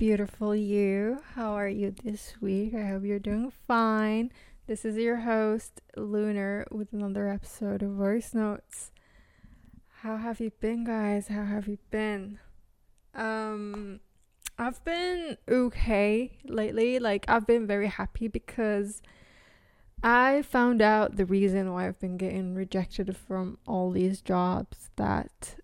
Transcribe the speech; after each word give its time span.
beautiful 0.00 0.56
you. 0.56 1.20
How 1.34 1.52
are 1.52 1.68
you 1.68 1.94
this 2.02 2.32
week? 2.40 2.72
I 2.74 2.86
hope 2.86 3.04
you're 3.04 3.18
doing 3.18 3.52
fine. 3.68 4.32
This 4.66 4.86
is 4.86 4.96
your 4.96 5.16
host, 5.16 5.82
Lunar, 5.94 6.66
with 6.70 6.94
another 6.94 7.28
episode 7.28 7.82
of 7.82 7.90
Voice 7.90 8.32
Notes. 8.32 8.92
How 10.00 10.16
have 10.16 10.40
you 10.40 10.52
been, 10.58 10.84
guys? 10.84 11.28
How 11.28 11.44
have 11.44 11.68
you 11.68 11.76
been? 11.90 12.38
Um, 13.14 14.00
I've 14.58 14.82
been 14.86 15.36
okay 15.46 16.32
lately. 16.46 16.98
Like, 16.98 17.26
I've 17.28 17.46
been 17.46 17.66
very 17.66 17.88
happy 17.88 18.26
because 18.26 19.02
I 20.02 20.40
found 20.40 20.80
out 20.80 21.16
the 21.16 21.26
reason 21.26 21.74
why 21.74 21.86
I've 21.86 22.00
been 22.00 22.16
getting 22.16 22.54
rejected 22.54 23.14
from 23.18 23.58
all 23.66 23.90
these 23.90 24.22
jobs 24.22 24.88
that 24.96 25.56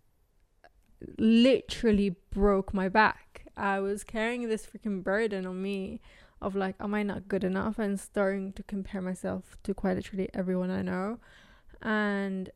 literally 1.16 2.16
broke 2.30 2.75
my 2.75 2.91
back. 2.91 3.45
I 3.57 3.80
was 3.80 4.04
carrying 4.04 4.49
this 4.49 4.67
freaking 4.67 5.03
burden 5.03 5.46
on 5.46 5.62
me 5.62 6.00
of 6.40 6.54
like, 6.54 6.75
am 6.80 6.94
I 6.94 7.03
not 7.03 7.29
good 7.29 7.44
enough? 7.44 7.79
And 7.79 7.99
starting 7.99 8.53
to 8.54 8.63
compare 8.63 9.00
myself 9.00 9.57
to 9.63 9.75
quite 9.75 9.96
literally 9.96 10.29
everyone 10.35 10.71
I 10.71 10.82
know. 10.82 11.18
And 11.82 12.50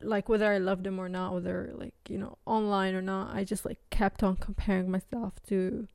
like, 0.00 0.28
whether 0.28 0.50
I 0.50 0.58
loved 0.58 0.84
them 0.84 0.98
or 0.98 1.08
not, 1.08 1.34
whether 1.34 1.72
like, 1.74 1.94
you 2.08 2.18
know, 2.18 2.38
online 2.46 2.94
or 2.94 3.02
not, 3.02 3.34
I 3.34 3.44
just 3.44 3.64
like 3.64 3.78
kept 3.90 4.22
on 4.22 4.36
comparing 4.36 4.90
myself 4.90 5.34
to, 5.48 5.86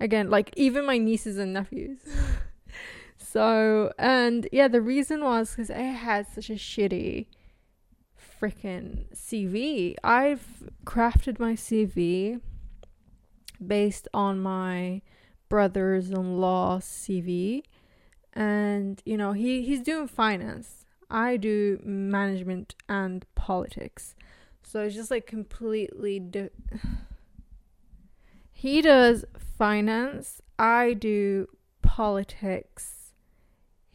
again, 0.00 0.30
like 0.30 0.52
even 0.56 0.86
my 0.86 0.98
nieces 0.98 1.36
and 1.36 1.52
nephews. 1.52 2.00
so, 3.16 3.92
and 3.98 4.48
yeah, 4.52 4.68
the 4.68 4.80
reason 4.80 5.22
was 5.22 5.50
because 5.50 5.70
I 5.70 5.80
had 5.80 6.26
such 6.26 6.48
a 6.48 6.54
shitty 6.54 7.26
freaking 8.40 9.06
CV. 9.14 9.94
I've 10.02 10.46
crafted 10.84 11.38
my 11.38 11.52
CV 11.52 12.40
based 13.66 14.08
on 14.12 14.40
my 14.40 15.00
brother's-in-law 15.48 16.78
CV 16.78 17.62
and 18.32 19.02
you 19.04 19.16
know 19.16 19.32
he 19.32 19.62
he's 19.62 19.82
doing 19.82 20.08
finance 20.08 20.86
i 21.10 21.36
do 21.36 21.78
management 21.84 22.74
and 22.88 23.26
politics 23.34 24.14
so 24.62 24.80
it's 24.80 24.94
just 24.94 25.10
like 25.10 25.26
completely 25.26 26.18
di- 26.18 26.48
he 28.52 28.80
does 28.80 29.26
finance 29.58 30.40
i 30.58 30.94
do 30.94 31.46
politics 31.82 33.02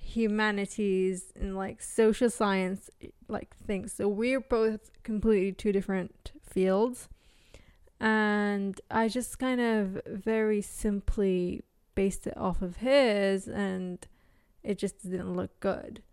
humanities 0.08 1.34
and 1.40 1.56
like 1.56 1.82
social 1.82 2.30
science 2.30 2.90
like 3.28 3.56
things. 3.56 3.94
So 3.94 4.08
we're 4.08 4.40
both 4.40 4.92
completely 5.04 5.52
two 5.52 5.72
different 5.72 6.32
fields. 6.42 7.10
And 8.00 8.80
I 8.92 9.08
just 9.08 9.40
kind 9.40 9.60
of 9.60 10.02
very 10.08 10.62
simply 10.62 11.64
based 11.96 12.28
it 12.28 12.38
off 12.38 12.62
of 12.62 12.78
his 12.78 13.48
and 13.48 14.06
it 14.64 14.78
just 14.78 15.02
didn't 15.04 15.36
look 15.36 15.60
good. 15.60 16.04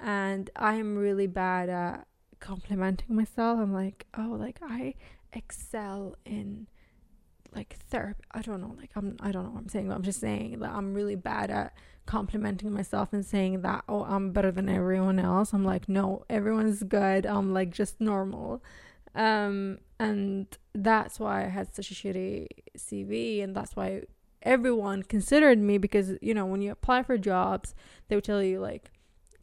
And 0.00 0.48
I'm 0.56 0.96
really 0.96 1.26
bad 1.26 1.68
at 1.68 2.06
complimenting 2.40 3.14
myself. 3.14 3.58
I'm 3.58 3.72
like, 3.72 4.06
oh, 4.16 4.36
like 4.38 4.58
I 4.62 4.94
excel 5.32 6.16
in 6.24 6.68
like 7.54 7.76
therapy. 7.90 8.24
I 8.32 8.42
don't 8.42 8.60
know, 8.60 8.74
like 8.78 8.90
I'm 8.96 9.16
I 9.20 9.30
don't 9.30 9.44
know 9.44 9.50
what 9.50 9.60
I'm 9.60 9.68
saying, 9.68 9.88
but 9.88 9.94
I'm 9.94 10.02
just 10.02 10.20
saying 10.20 10.60
that 10.60 10.70
I'm 10.70 10.94
really 10.94 11.16
bad 11.16 11.50
at 11.50 11.74
complimenting 12.06 12.72
myself 12.72 13.12
and 13.12 13.26
saying 13.26 13.62
that 13.62 13.84
oh 13.88 14.04
i'm 14.04 14.30
better 14.30 14.52
than 14.52 14.68
everyone 14.68 15.18
else 15.18 15.52
i'm 15.52 15.64
like 15.64 15.88
no 15.88 16.24
everyone's 16.30 16.84
good 16.84 17.26
i'm 17.26 17.52
like 17.52 17.70
just 17.70 18.00
normal 18.00 18.62
um 19.16 19.78
and 19.98 20.58
that's 20.74 21.18
why 21.18 21.44
i 21.44 21.48
had 21.48 21.74
such 21.74 21.90
a 21.90 21.94
shitty 21.94 22.46
cv 22.76 23.42
and 23.42 23.56
that's 23.56 23.74
why 23.74 24.02
everyone 24.42 25.02
considered 25.02 25.58
me 25.58 25.78
because 25.78 26.12
you 26.20 26.32
know 26.32 26.46
when 26.46 26.62
you 26.62 26.70
apply 26.70 27.02
for 27.02 27.18
jobs 27.18 27.74
they 28.08 28.14
would 28.14 28.24
tell 28.24 28.42
you 28.42 28.60
like 28.60 28.90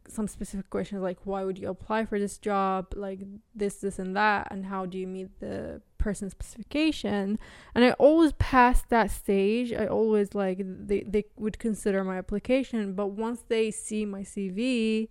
some 0.08 0.28
specific 0.28 0.68
questions 0.70 1.02
like 1.02 1.18
why 1.24 1.44
would 1.44 1.58
you 1.58 1.68
apply 1.68 2.04
for 2.04 2.18
this 2.18 2.38
job? 2.38 2.92
Like 2.94 3.20
this 3.54 3.76
this 3.76 3.98
and 3.98 4.16
that 4.16 4.48
and 4.50 4.66
how 4.66 4.86
do 4.86 4.98
you 4.98 5.06
meet 5.06 5.40
the 5.40 5.80
person's 5.98 6.32
specification? 6.32 7.38
And 7.74 7.84
i 7.84 7.92
always 7.92 8.32
passed 8.34 8.88
that 8.90 9.10
stage. 9.10 9.72
I 9.72 9.86
always 9.86 10.34
like 10.34 10.60
they, 10.62 11.00
they 11.02 11.24
would 11.36 11.58
consider 11.58 12.04
my 12.04 12.18
application 12.18 12.94
but 12.94 13.08
once 13.08 13.44
they 13.48 13.70
see 13.70 14.04
my 14.04 14.22
cv 14.22 15.08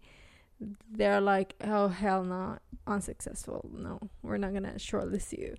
they're 0.90 1.22
like 1.22 1.56
oh 1.64 1.88
hell 1.88 2.24
no, 2.24 2.58
unsuccessful 2.88 3.70
no 3.74 4.00
we're 4.22 4.38
not 4.38 4.54
gonna 4.54 4.74
shortlist 4.74 5.38
you 5.38 5.56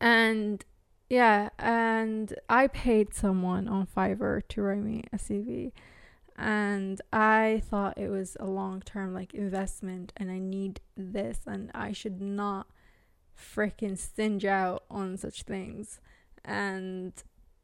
and 0.00 0.64
yeah 1.08 1.48
and 1.58 2.34
i 2.48 2.66
paid 2.66 3.14
someone 3.14 3.68
on 3.68 3.86
fiverr 3.86 4.42
to 4.48 4.62
write 4.62 4.82
me 4.82 5.02
a 5.12 5.16
cv 5.16 5.72
and 6.38 7.00
I 7.12 7.62
thought 7.68 7.98
it 7.98 8.10
was 8.10 8.36
a 8.38 8.46
long 8.46 8.80
term 8.80 9.12
like 9.12 9.34
investment 9.34 10.12
and 10.16 10.30
I 10.30 10.38
need 10.38 10.80
this 10.96 11.40
and 11.46 11.68
I 11.74 11.90
should 11.90 12.20
not 12.20 12.68
freaking 13.36 13.98
stinge 13.98 14.44
out 14.44 14.84
on 14.88 15.16
such 15.16 15.42
things. 15.42 16.00
And 16.44 17.12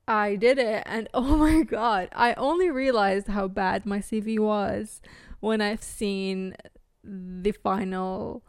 I 0.06 0.37
did 0.37 0.59
it 0.59 0.82
and 0.87 1.09
oh 1.15 1.37
my 1.37 1.62
god, 1.62 2.09
I 2.15 2.34
only 2.34 2.70
realized 2.70 3.28
how 3.28 3.48
bad 3.48 3.87
my 3.87 3.98
CV 3.98 4.38
was 4.38 5.00
when 5.41 5.60
I've 5.60 5.82
seen 5.82 6.56
the 7.03 7.53
final 7.53 8.42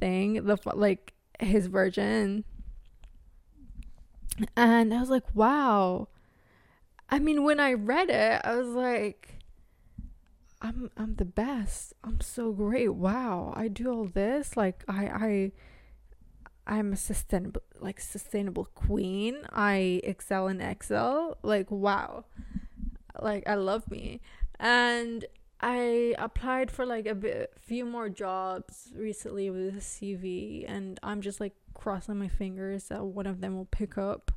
thing, 0.00 0.44
the 0.44 0.58
like 0.74 1.14
his 1.40 1.66
version. 1.66 2.44
And 4.56 4.92
I 4.92 5.00
was 5.00 5.10
like, 5.10 5.34
wow. 5.34 6.08
I 7.08 7.18
mean, 7.18 7.44
when 7.44 7.60
I 7.60 7.74
read 7.74 8.10
it, 8.10 8.40
I 8.44 8.56
was 8.56 8.68
like, 8.68 9.38
I'm 10.60 10.90
I'm 10.96 11.16
the 11.16 11.24
best. 11.24 11.92
I'm 12.02 12.20
so 12.20 12.52
great. 12.52 12.94
Wow, 12.94 13.52
I 13.54 13.68
do 13.68 13.90
all 13.90 14.06
this. 14.06 14.56
Like 14.56 14.82
I 14.88 15.06
I 15.06 15.52
I'm 16.66 16.92
a 16.92 16.96
sustainable 16.96 17.62
like 17.80 18.00
sustainable 18.00 18.68
queen. 18.74 19.46
I 19.52 20.00
excel 20.04 20.48
in 20.48 20.60
Excel. 20.60 21.38
Like 21.42 21.70
wow. 21.70 22.24
Like 23.20 23.48
I 23.48 23.54
love 23.54 23.90
me. 23.90 24.20
And 24.58 25.24
I 25.60 26.14
applied 26.18 26.70
for 26.70 26.84
like 26.84 27.06
a 27.06 27.14
bit 27.14 27.52
few 27.60 27.84
more 27.84 28.08
jobs 28.08 28.92
recently 28.94 29.50
with 29.50 29.76
a 29.76 29.80
CV 29.80 30.64
and 30.68 30.98
I'm 31.02 31.20
just 31.20 31.40
like 31.40 31.54
crossing 31.74 32.18
my 32.18 32.28
fingers 32.28 32.84
that 32.84 33.04
one 33.04 33.26
of 33.26 33.40
them 33.40 33.56
will 33.56 33.66
pick 33.66 33.96
up 33.96 34.32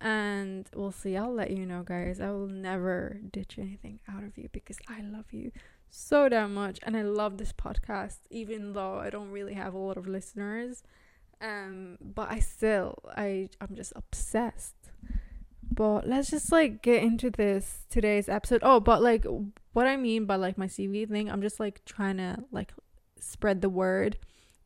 and 0.00 0.68
we'll 0.74 0.92
see. 0.92 1.16
I'll 1.16 1.32
let 1.32 1.50
you 1.50 1.66
know, 1.66 1.82
guys. 1.82 2.20
I 2.20 2.30
will 2.30 2.48
never 2.48 3.18
ditch 3.32 3.58
anything 3.58 4.00
out 4.08 4.24
of 4.24 4.36
you 4.36 4.48
because 4.52 4.78
I 4.88 5.00
love 5.00 5.32
you 5.32 5.52
so 5.88 6.28
damn 6.28 6.52
much, 6.52 6.78
and 6.82 6.96
I 6.96 7.02
love 7.02 7.38
this 7.38 7.52
podcast, 7.52 8.18
even 8.30 8.72
though 8.72 8.98
I 8.98 9.10
don't 9.10 9.30
really 9.30 9.54
have 9.54 9.74
a 9.74 9.78
lot 9.78 9.96
of 9.96 10.06
listeners. 10.06 10.82
Um, 11.40 11.98
but 12.00 12.30
I 12.30 12.38
still, 12.40 12.98
I, 13.16 13.48
I'm 13.60 13.74
just 13.74 13.92
obsessed. 13.94 14.74
But 15.70 16.06
let's 16.06 16.30
just 16.30 16.52
like 16.52 16.82
get 16.82 17.02
into 17.02 17.30
this 17.30 17.80
today's 17.90 18.28
episode. 18.28 18.60
Oh, 18.62 18.80
but 18.80 19.02
like 19.02 19.26
what 19.72 19.86
I 19.86 19.96
mean 19.96 20.24
by 20.24 20.36
like 20.36 20.56
my 20.56 20.66
CV 20.66 21.08
thing, 21.08 21.30
I'm 21.30 21.42
just 21.42 21.60
like 21.60 21.84
trying 21.84 22.18
to 22.18 22.44
like 22.52 22.72
spread 23.18 23.60
the 23.60 23.68
word. 23.68 24.16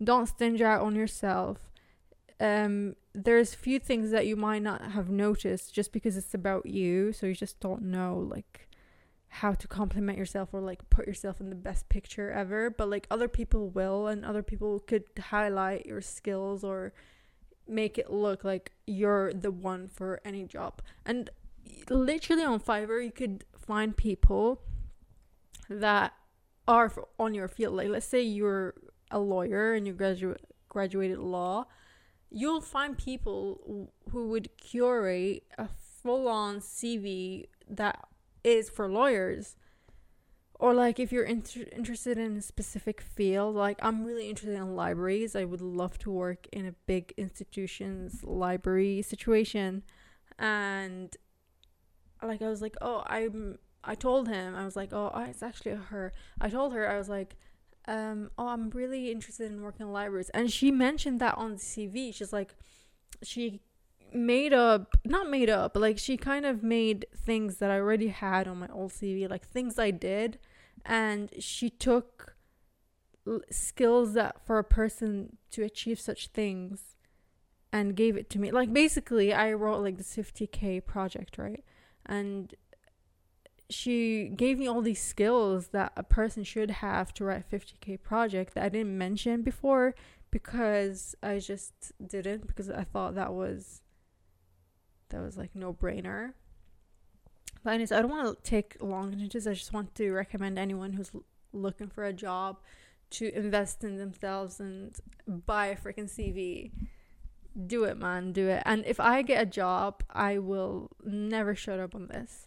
Don't 0.02 0.26
stinge 0.26 0.60
out 0.60 0.82
on 0.82 0.94
yourself 0.94 1.70
um, 2.40 2.96
there's 3.14 3.54
few 3.54 3.78
things 3.78 4.10
that 4.10 4.26
you 4.26 4.34
might 4.34 4.62
not 4.62 4.92
have 4.92 5.10
noticed 5.10 5.74
just 5.74 5.92
because 5.92 6.16
it's 6.16 6.34
about 6.34 6.66
you, 6.66 7.12
so 7.12 7.26
you 7.26 7.34
just 7.34 7.60
don't 7.60 7.82
know 7.82 8.26
like 8.30 8.66
how 9.30 9.52
to 9.52 9.68
compliment 9.68 10.18
yourself 10.18 10.50
or 10.52 10.60
like 10.60 10.88
put 10.90 11.06
yourself 11.06 11.40
in 11.40 11.50
the 11.50 11.56
best 11.56 11.88
picture 11.88 12.30
ever. 12.30 12.70
But 12.70 12.90
like 12.90 13.06
other 13.10 13.28
people 13.28 13.68
will, 13.68 14.06
and 14.06 14.24
other 14.24 14.42
people 14.42 14.80
could 14.80 15.04
highlight 15.18 15.86
your 15.86 16.00
skills 16.00 16.64
or 16.64 16.92
make 17.68 17.98
it 17.98 18.10
look 18.10 18.44
like 18.44 18.72
you're 18.86 19.32
the 19.32 19.50
one 19.50 19.88
for 19.88 20.20
any 20.24 20.44
job. 20.44 20.82
And 21.06 21.30
literally 21.88 22.44
on 22.44 22.60
Fiverr, 22.60 23.04
you 23.04 23.12
could 23.12 23.44
find 23.58 23.96
people 23.96 24.62
that 25.68 26.12
are 26.66 26.92
on 27.18 27.34
your 27.34 27.48
field. 27.48 27.74
Like 27.74 27.88
let's 27.88 28.06
say 28.06 28.22
you're 28.22 28.74
a 29.10 29.18
lawyer 29.18 29.74
and 29.74 29.86
you 29.86 29.92
graduate 29.92 30.40
graduated 30.68 31.18
law 31.18 31.66
you'll 32.30 32.60
find 32.60 32.96
people 32.96 33.90
who 34.10 34.28
would 34.28 34.56
curate 34.56 35.42
a 35.58 35.68
full 36.02 36.28
on 36.28 36.60
CV 36.60 37.46
that 37.68 38.06
is 38.44 38.70
for 38.70 38.88
lawyers. 38.88 39.56
Or 40.54 40.74
like 40.74 41.00
if 41.00 41.10
you're 41.10 41.24
inter- 41.24 41.66
interested 41.72 42.18
in 42.18 42.36
a 42.36 42.42
specific 42.42 43.00
field, 43.00 43.54
like 43.54 43.78
I'm 43.82 44.04
really 44.04 44.28
interested 44.28 44.56
in 44.56 44.76
libraries. 44.76 45.34
I 45.34 45.44
would 45.44 45.62
love 45.62 45.98
to 46.00 46.10
work 46.10 46.46
in 46.52 46.66
a 46.66 46.72
big 46.86 47.14
institution's 47.16 48.22
library 48.22 49.00
situation. 49.02 49.82
And 50.38 51.16
like 52.22 52.42
I 52.42 52.48
was 52.48 52.60
like, 52.60 52.76
"Oh, 52.82 53.02
I'm 53.06 53.58
I 53.82 53.94
told 53.94 54.28
him. 54.28 54.54
I 54.54 54.66
was 54.66 54.76
like, 54.76 54.92
"Oh, 54.92 55.10
it's 55.26 55.42
actually 55.42 55.76
her." 55.76 56.12
I 56.38 56.50
told 56.50 56.74
her 56.74 56.86
I 56.86 56.98
was 56.98 57.08
like, 57.08 57.36
um, 57.88 58.30
oh, 58.38 58.48
I'm 58.48 58.70
really 58.70 59.10
interested 59.10 59.50
in 59.50 59.62
working 59.62 59.86
in 59.86 59.92
libraries. 59.92 60.30
And 60.30 60.50
she 60.50 60.70
mentioned 60.70 61.20
that 61.20 61.36
on 61.36 61.52
the 61.52 61.56
CV. 61.56 62.14
She's 62.14 62.32
like, 62.32 62.54
she 63.22 63.60
made 64.14 64.52
up 64.52 64.96
not 65.04 65.28
made 65.28 65.50
up 65.50 65.74
but 65.74 65.80
like 65.80 65.98
she 65.98 66.16
kind 66.16 66.44
of 66.44 66.62
made 66.62 67.06
things 67.16 67.56
that 67.56 67.70
i 67.70 67.76
already 67.76 68.08
had 68.08 68.48
on 68.48 68.58
my 68.58 68.68
old 68.72 68.90
cv 68.90 69.28
like 69.28 69.46
things 69.46 69.78
i 69.78 69.90
did 69.90 70.38
and 70.84 71.30
she 71.38 71.68
took 71.70 72.34
l- 73.26 73.40
skills 73.50 74.14
that 74.14 74.36
for 74.44 74.58
a 74.58 74.64
person 74.64 75.36
to 75.50 75.62
achieve 75.62 76.00
such 76.00 76.28
things 76.28 76.96
and 77.72 77.94
gave 77.94 78.16
it 78.16 78.28
to 78.30 78.38
me. 78.38 78.50
Like 78.50 78.72
basically 78.72 79.32
i 79.32 79.52
wrote 79.52 79.82
like 79.82 79.96
this 79.96 80.16
50k 80.16 80.84
project 80.84 81.38
right? 81.38 81.64
And 82.06 82.54
she 83.68 84.28
gave 84.34 84.58
me 84.58 84.66
all 84.66 84.82
these 84.82 85.00
skills 85.00 85.68
that 85.68 85.92
a 85.96 86.02
person 86.02 86.42
should 86.42 86.70
have 86.70 87.14
to 87.14 87.24
write 87.24 87.44
a 87.50 87.56
50k 87.56 88.02
project 88.02 88.54
that 88.54 88.64
i 88.64 88.68
didn't 88.68 88.98
mention 88.98 89.42
before 89.42 89.94
because 90.32 91.14
i 91.22 91.38
just 91.38 91.92
didn't 92.04 92.48
because 92.48 92.68
i 92.68 92.82
thought 92.82 93.14
that 93.14 93.32
was 93.32 93.82
that 95.10 95.20
was 95.20 95.36
like 95.36 95.54
no 95.54 95.72
brainer. 95.72 96.32
But 97.62 97.74
anyways, 97.74 97.92
I 97.92 98.00
don't 98.00 98.10
want 98.10 98.42
to 98.42 98.50
take 98.50 98.76
long 98.80 99.12
into 99.12 99.28
this. 99.28 99.46
I 99.46 99.52
just 99.52 99.72
want 99.72 99.94
to 99.96 100.12
recommend 100.12 100.58
anyone 100.58 100.94
who's 100.94 101.10
l- 101.14 101.24
looking 101.52 101.88
for 101.88 102.04
a 102.04 102.12
job 102.12 102.58
to 103.10 103.36
invest 103.36 103.84
in 103.84 103.98
themselves 103.98 104.60
and 104.60 104.96
buy 105.26 105.66
a 105.66 105.76
freaking 105.76 106.08
CV. 106.08 106.70
Do 107.66 107.84
it, 107.84 107.98
man. 107.98 108.32
Do 108.32 108.48
it. 108.48 108.62
And 108.64 108.84
if 108.86 108.98
I 108.98 109.22
get 109.22 109.42
a 109.42 109.46
job, 109.46 110.02
I 110.08 110.38
will 110.38 110.90
never 111.04 111.54
shut 111.54 111.80
up 111.80 111.94
on 111.94 112.06
this. 112.06 112.46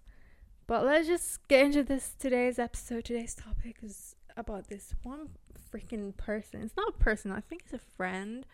But 0.66 0.86
let's 0.86 1.08
just 1.08 1.48
get 1.48 1.66
into 1.66 1.84
this 1.84 2.16
today's 2.18 2.58
episode. 2.58 3.06
Today's 3.06 3.36
topic 3.36 3.78
is 3.84 4.16
about 4.36 4.70
this 4.70 4.96
one 5.04 5.30
freaking 5.72 6.16
person. 6.16 6.62
It's 6.62 6.78
not 6.78 6.90
a 6.90 7.04
person, 7.04 7.32
I 7.32 7.42
think 7.42 7.64
it's 7.66 7.74
a 7.74 7.80
friend 7.98 8.46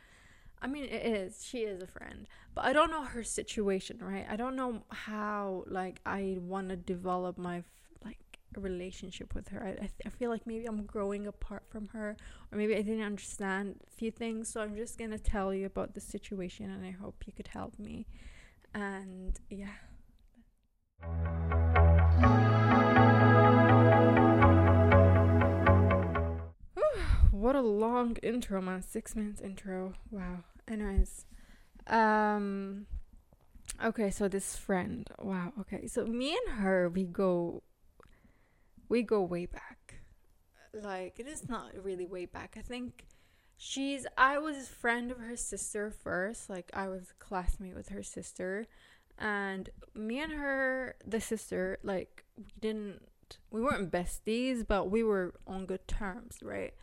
I 0.62 0.68
mean, 0.68 0.86
it 0.86 1.06
is. 1.06 1.46
She 1.46 1.60
is 1.60 1.82
a 1.82 1.88
friend, 1.88 2.28
but 2.54 2.66
I 2.66 2.74
don't 2.74 2.92
know 2.92 3.04
her 3.04 3.24
situation, 3.24 4.00
right? 4.02 4.26
I 4.30 4.36
don't 4.36 4.56
know 4.56 4.84
how 4.90 5.64
like 5.68 6.02
I 6.06 6.38
want 6.42 6.70
to 6.70 6.76
develop 6.76 7.38
my 7.38 7.64
like 8.04 8.20
relationship 8.58 9.34
with 9.34 9.50
her. 9.50 9.64
I 9.64 9.70
I, 9.70 9.76
th- 9.76 10.06
I 10.06 10.10
feel 10.10 10.30
like 10.30 10.46
maybe 10.46 10.66
I'm 10.66 10.84
growing 10.84 11.28
apart 11.28 11.64
from 11.70 11.88
her, 11.90 12.18
or 12.52 12.58
maybe 12.58 12.76
I 12.76 12.82
didn't 12.82 13.04
understand 13.04 13.80
a 13.88 13.92
few 13.92 14.12
things. 14.12 14.50
So 14.50 14.62
I'm 14.62 14.76
just 14.76 14.98
gonna 14.98 15.18
tell 15.18 15.54
you 15.54 15.66
about 15.66 15.94
the 15.94 16.02
situation, 16.02 16.70
and 16.70 16.86
I 16.86 16.92
hope 16.92 17.24
you 17.26 17.34
could 17.34 17.48
help 17.48 17.80
me. 17.80 18.06
And 18.74 19.40
yeah. 19.50 19.70
What 27.50 27.56
a 27.56 27.62
long 27.62 28.16
intro, 28.22 28.62
man. 28.62 28.84
Six 28.84 29.16
minutes 29.16 29.42
intro. 29.42 29.94
Wow. 30.12 30.44
Anyways. 30.68 31.26
Um 31.88 32.86
okay, 33.84 34.12
so 34.12 34.28
this 34.28 34.56
friend. 34.56 35.10
Wow, 35.18 35.54
okay. 35.62 35.88
So 35.88 36.06
me 36.06 36.38
and 36.38 36.60
her 36.60 36.90
we 36.90 37.06
go 37.06 37.64
we 38.88 39.02
go 39.02 39.24
way 39.24 39.48
back. 39.48 39.96
Like 40.76 41.20
it 41.20 41.26
is 41.26 41.50
not 41.50 41.72
really 41.84 42.06
way 42.06 42.26
back. 42.26 42.56
I 42.56 42.62
think 42.62 43.08
she's 43.58 44.06
I 44.16 44.38
was 44.38 44.56
a 44.56 44.72
friend 44.84 45.10
of 45.10 45.18
her 45.18 45.36
sister 45.36 45.90
first. 45.90 46.52
Like 46.52 46.70
I 46.76 46.88
was 46.88 47.06
a 47.10 47.24
classmate 47.24 47.74
with 47.74 47.90
her 47.90 48.04
sister. 48.04 48.68
And 49.18 49.72
me 49.96 50.20
and 50.20 50.34
her, 50.34 50.96
the 51.04 51.20
sister, 51.20 51.80
like 51.82 52.26
we 52.38 52.46
didn't 52.62 53.02
we 53.50 53.60
weren't 53.60 53.92
besties, 53.92 54.66
but 54.68 54.92
we 54.92 55.02
were 55.02 55.34
on 55.48 55.66
good 55.66 55.88
terms, 55.88 56.38
right? 56.44 56.76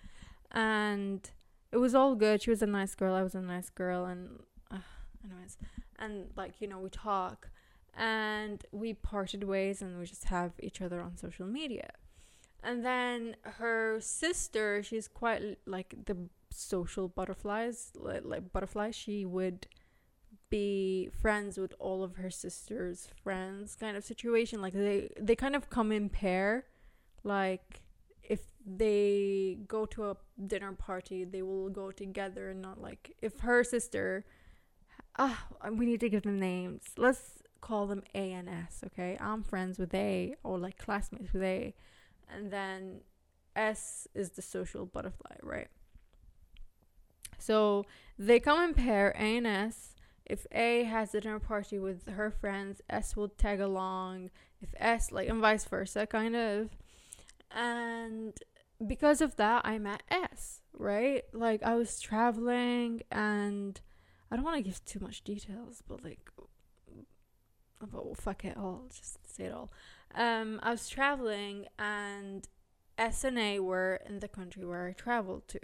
And 0.52 1.30
it 1.72 1.78
was 1.78 1.94
all 1.94 2.14
good. 2.14 2.42
She 2.42 2.50
was 2.50 2.62
a 2.62 2.66
nice 2.66 2.94
girl. 2.94 3.14
I 3.14 3.22
was 3.22 3.34
a 3.34 3.40
nice 3.40 3.70
girl, 3.70 4.04
and 4.04 4.40
uh, 4.70 4.78
anyways, 5.24 5.58
and 5.98 6.30
like 6.36 6.60
you 6.60 6.68
know, 6.68 6.78
we 6.78 6.90
talk, 6.90 7.50
and 7.96 8.64
we 8.72 8.94
parted 8.94 9.44
ways, 9.44 9.82
and 9.82 9.98
we 9.98 10.06
just 10.06 10.24
have 10.24 10.52
each 10.60 10.80
other 10.80 11.00
on 11.00 11.16
social 11.16 11.46
media. 11.46 11.90
And 12.62 12.84
then 12.84 13.36
her 13.42 14.00
sister, 14.00 14.82
she's 14.82 15.06
quite 15.06 15.58
like 15.66 15.94
the 16.06 16.16
social 16.50 17.06
butterflies, 17.08 17.92
like, 17.94 18.22
like 18.24 18.52
butterfly. 18.52 18.90
She 18.90 19.24
would 19.24 19.66
be 20.50 21.08
friends 21.20 21.58
with 21.58 21.74
all 21.78 22.02
of 22.02 22.16
her 22.16 22.30
sister's 22.30 23.08
friends, 23.22 23.76
kind 23.76 23.96
of 23.96 24.04
situation. 24.04 24.60
Like 24.60 24.72
they 24.72 25.10
they 25.20 25.36
kind 25.36 25.54
of 25.54 25.70
come 25.70 25.92
in 25.92 26.08
pair, 26.08 26.64
like 27.24 27.82
if 28.28 28.40
they 28.64 29.58
go 29.66 29.86
to 29.86 30.10
a 30.10 30.16
dinner 30.46 30.72
party, 30.72 31.24
they 31.24 31.42
will 31.42 31.68
go 31.68 31.90
together 31.90 32.50
and 32.50 32.60
not 32.60 32.80
like 32.80 33.16
if 33.22 33.40
her 33.40 33.64
sister. 33.64 34.24
Ah, 35.18 35.46
we 35.72 35.86
need 35.86 36.00
to 36.00 36.08
give 36.08 36.22
them 36.22 36.38
names. 36.38 36.82
Let's 36.96 37.42
call 37.60 37.86
them 37.86 38.02
A 38.14 38.32
and 38.32 38.48
S. 38.48 38.82
Okay, 38.86 39.16
I'm 39.20 39.42
friends 39.42 39.78
with 39.78 39.94
A 39.94 40.34
or 40.42 40.58
like 40.58 40.76
classmates 40.76 41.32
with 41.32 41.42
A, 41.42 41.74
and 42.28 42.50
then 42.50 43.00
S 43.54 44.06
is 44.14 44.30
the 44.30 44.42
social 44.42 44.84
butterfly, 44.84 45.36
right? 45.42 45.68
So 47.38 47.86
they 48.18 48.40
come 48.40 48.62
in 48.62 48.74
pair, 48.74 49.14
A 49.18 49.36
and 49.36 49.46
S. 49.46 49.94
If 50.24 50.46
A 50.50 50.82
has 50.84 51.14
a 51.14 51.20
dinner 51.20 51.38
party 51.38 51.78
with 51.78 52.08
her 52.08 52.30
friends, 52.30 52.82
S 52.90 53.14
will 53.14 53.28
tag 53.28 53.60
along. 53.60 54.30
If 54.60 54.74
S, 54.76 55.12
like, 55.12 55.28
and 55.28 55.40
vice 55.40 55.64
versa, 55.64 56.06
kind 56.06 56.34
of. 56.34 56.70
And 57.50 58.38
because 58.84 59.20
of 59.20 59.36
that, 59.36 59.62
I 59.64 59.78
met 59.78 60.02
S, 60.10 60.60
right? 60.76 61.24
Like, 61.32 61.62
I 61.62 61.74
was 61.74 62.00
traveling 62.00 63.02
and 63.10 63.80
I 64.30 64.36
don't 64.36 64.44
want 64.44 64.56
to 64.56 64.62
give 64.62 64.84
too 64.84 65.00
much 65.00 65.22
details, 65.22 65.82
but 65.86 66.02
like, 66.02 66.30
but 67.80 68.04
well, 68.04 68.14
fuck 68.14 68.44
it, 68.44 68.54
I'll 68.56 68.86
just 68.88 69.18
say 69.34 69.44
it 69.44 69.52
all. 69.52 69.70
Um, 70.14 70.60
I 70.62 70.70
was 70.70 70.88
traveling 70.88 71.66
and 71.78 72.48
S 72.98 73.24
and 73.24 73.38
A 73.38 73.60
were 73.60 74.00
in 74.06 74.20
the 74.20 74.28
country 74.28 74.64
where 74.64 74.86
I 74.86 74.92
traveled 74.92 75.46
to. 75.48 75.60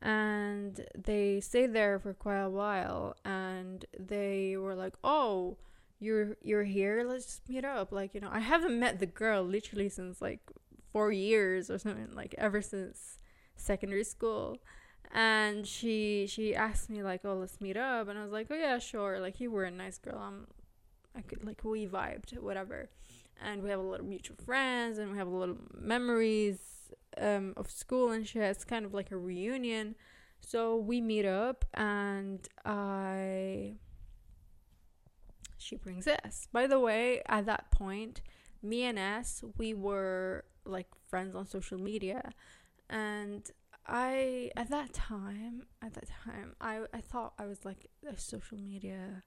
And 0.00 0.86
they 0.96 1.40
stayed 1.40 1.74
there 1.74 1.98
for 1.98 2.14
quite 2.14 2.40
a 2.40 2.48
while 2.48 3.16
and 3.24 3.84
they 3.98 4.56
were 4.56 4.74
like, 4.74 4.94
Oh, 5.04 5.58
you're 5.98 6.36
you're 6.42 6.64
here, 6.64 7.04
let's 7.06 7.26
just 7.26 7.48
meet 7.48 7.64
up. 7.64 7.92
Like, 7.92 8.14
you 8.14 8.20
know, 8.20 8.30
I 8.32 8.40
haven't 8.40 8.78
met 8.78 9.00
the 9.00 9.06
girl 9.06 9.42
literally 9.42 9.88
since 9.88 10.22
like 10.22 10.40
four 10.92 11.12
years 11.12 11.70
or 11.70 11.78
something 11.78 12.08
like 12.14 12.34
ever 12.38 12.60
since 12.62 13.18
secondary 13.56 14.04
school. 14.04 14.58
And 15.12 15.66
she 15.66 16.26
she 16.28 16.54
asked 16.54 16.88
me 16.88 17.02
like 17.02 17.22
oh 17.24 17.34
let's 17.34 17.60
meet 17.60 17.76
up. 17.76 18.08
And 18.08 18.18
i 18.18 18.22
was 18.22 18.32
like 18.32 18.48
oh 18.50 18.54
yeah 18.54 18.78
sure. 18.78 19.18
Like 19.20 19.40
you 19.40 19.50
were 19.50 19.64
a 19.64 19.70
nice 19.70 19.98
girl. 19.98 20.18
I'm 20.18 20.46
i 21.16 21.20
could 21.22 21.44
like 21.44 21.62
we 21.64 21.86
vibed 21.86 22.38
whatever. 22.38 22.90
And 23.42 23.62
we 23.62 23.70
have 23.70 23.80
a 23.80 23.82
lot 23.82 24.00
of 24.00 24.06
mutual 24.06 24.36
friends 24.44 24.98
and 24.98 25.10
we 25.12 25.18
have 25.18 25.26
a 25.26 25.30
lot 25.30 25.48
of 25.48 25.58
memories 25.74 26.58
um 27.18 27.54
of 27.56 27.70
school 27.70 28.10
and 28.10 28.26
shit. 28.26 28.42
It's 28.42 28.64
kind 28.64 28.84
of 28.84 28.94
like 28.94 29.10
a 29.10 29.16
reunion. 29.16 29.96
So 30.40 30.76
we 30.76 31.00
meet 31.00 31.26
up 31.26 31.64
and 31.74 32.46
i 32.64 33.74
she 35.60 35.76
brings 35.76 36.06
S. 36.06 36.48
By 36.52 36.66
the 36.66 36.80
way, 36.80 37.22
at 37.26 37.46
that 37.46 37.70
point, 37.70 38.22
me 38.62 38.84
and 38.84 38.98
S, 38.98 39.44
we 39.58 39.74
were 39.74 40.44
like 40.70 40.88
friends 41.08 41.34
on 41.34 41.46
social 41.46 41.78
media. 41.78 42.32
And 42.88 43.48
I 43.86 44.50
at 44.56 44.70
that 44.70 44.92
time 44.92 45.62
at 45.82 45.94
that 45.94 46.08
time 46.24 46.54
I 46.60 46.82
I 46.92 47.00
thought 47.00 47.34
I 47.38 47.46
was 47.46 47.64
like 47.64 47.90
a 48.08 48.18
social 48.18 48.58
media 48.58 49.22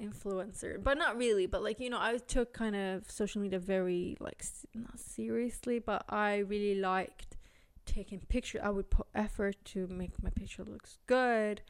influencer. 0.00 0.82
But 0.82 0.98
not 0.98 1.16
really 1.16 1.46
but 1.46 1.62
like 1.62 1.80
you 1.80 1.90
know 1.90 2.00
I 2.00 2.18
took 2.18 2.52
kind 2.52 2.76
of 2.76 3.10
social 3.10 3.40
media 3.40 3.58
very 3.58 4.16
like 4.20 4.44
not 4.74 4.98
seriously 4.98 5.78
but 5.78 6.04
I 6.08 6.38
really 6.38 6.80
liked 6.80 7.36
taking 7.86 8.20
pictures 8.20 8.62
I 8.64 8.70
would 8.70 8.90
put 8.90 9.06
effort 9.14 9.56
to 9.66 9.86
make 9.88 10.22
my 10.22 10.30
picture 10.30 10.64
looks 10.64 10.98
good. 11.06 11.62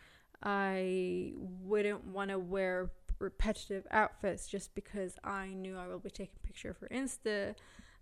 I 0.42 1.32
wouldn't 1.36 2.06
want 2.06 2.30
to 2.30 2.38
wear 2.38 2.90
repetitive 3.18 3.86
outfits 3.90 4.46
just 4.46 4.74
because 4.74 5.16
I 5.24 5.48
knew 5.48 5.78
I 5.78 5.86
will 5.86 5.98
be 5.98 6.10
taking 6.10 6.38
picture 6.42 6.74
for 6.74 6.88
Insta 6.88 7.54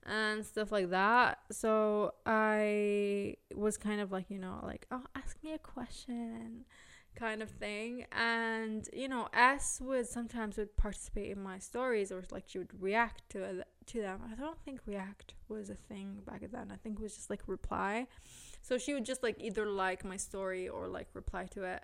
and 0.04 0.44
stuff 0.44 0.72
like 0.72 0.90
that. 0.90 1.38
So 1.50 2.14
I 2.26 3.36
was 3.54 3.76
kind 3.76 4.00
of 4.00 4.12
like, 4.12 4.30
you 4.30 4.38
know, 4.38 4.60
like, 4.62 4.86
oh, 4.90 5.02
ask 5.14 5.36
me 5.42 5.52
a 5.52 5.58
question 5.58 6.64
kind 7.14 7.42
of 7.42 7.50
thing. 7.50 8.06
And, 8.12 8.88
you 8.92 9.08
know, 9.08 9.28
S 9.32 9.80
would 9.82 10.06
sometimes 10.06 10.56
would 10.56 10.76
participate 10.76 11.30
in 11.30 11.42
my 11.42 11.58
stories 11.58 12.10
or 12.10 12.22
like 12.30 12.44
she 12.46 12.58
would 12.58 12.82
react 12.82 13.30
to 13.30 13.64
to 13.86 14.00
them. 14.00 14.20
I 14.30 14.34
don't 14.34 14.58
think 14.64 14.80
react 14.86 15.34
was 15.48 15.68
a 15.68 15.74
thing 15.74 16.20
back 16.26 16.42
then. 16.52 16.70
I 16.72 16.76
think 16.76 16.98
it 16.98 17.02
was 17.02 17.14
just 17.14 17.30
like 17.30 17.42
reply. 17.46 18.06
So 18.60 18.78
she 18.78 18.94
would 18.94 19.04
just 19.04 19.22
like 19.22 19.36
either 19.40 19.66
like 19.66 20.04
my 20.04 20.16
story 20.16 20.68
or 20.68 20.88
like 20.88 21.08
reply 21.14 21.46
to 21.52 21.64
it. 21.64 21.82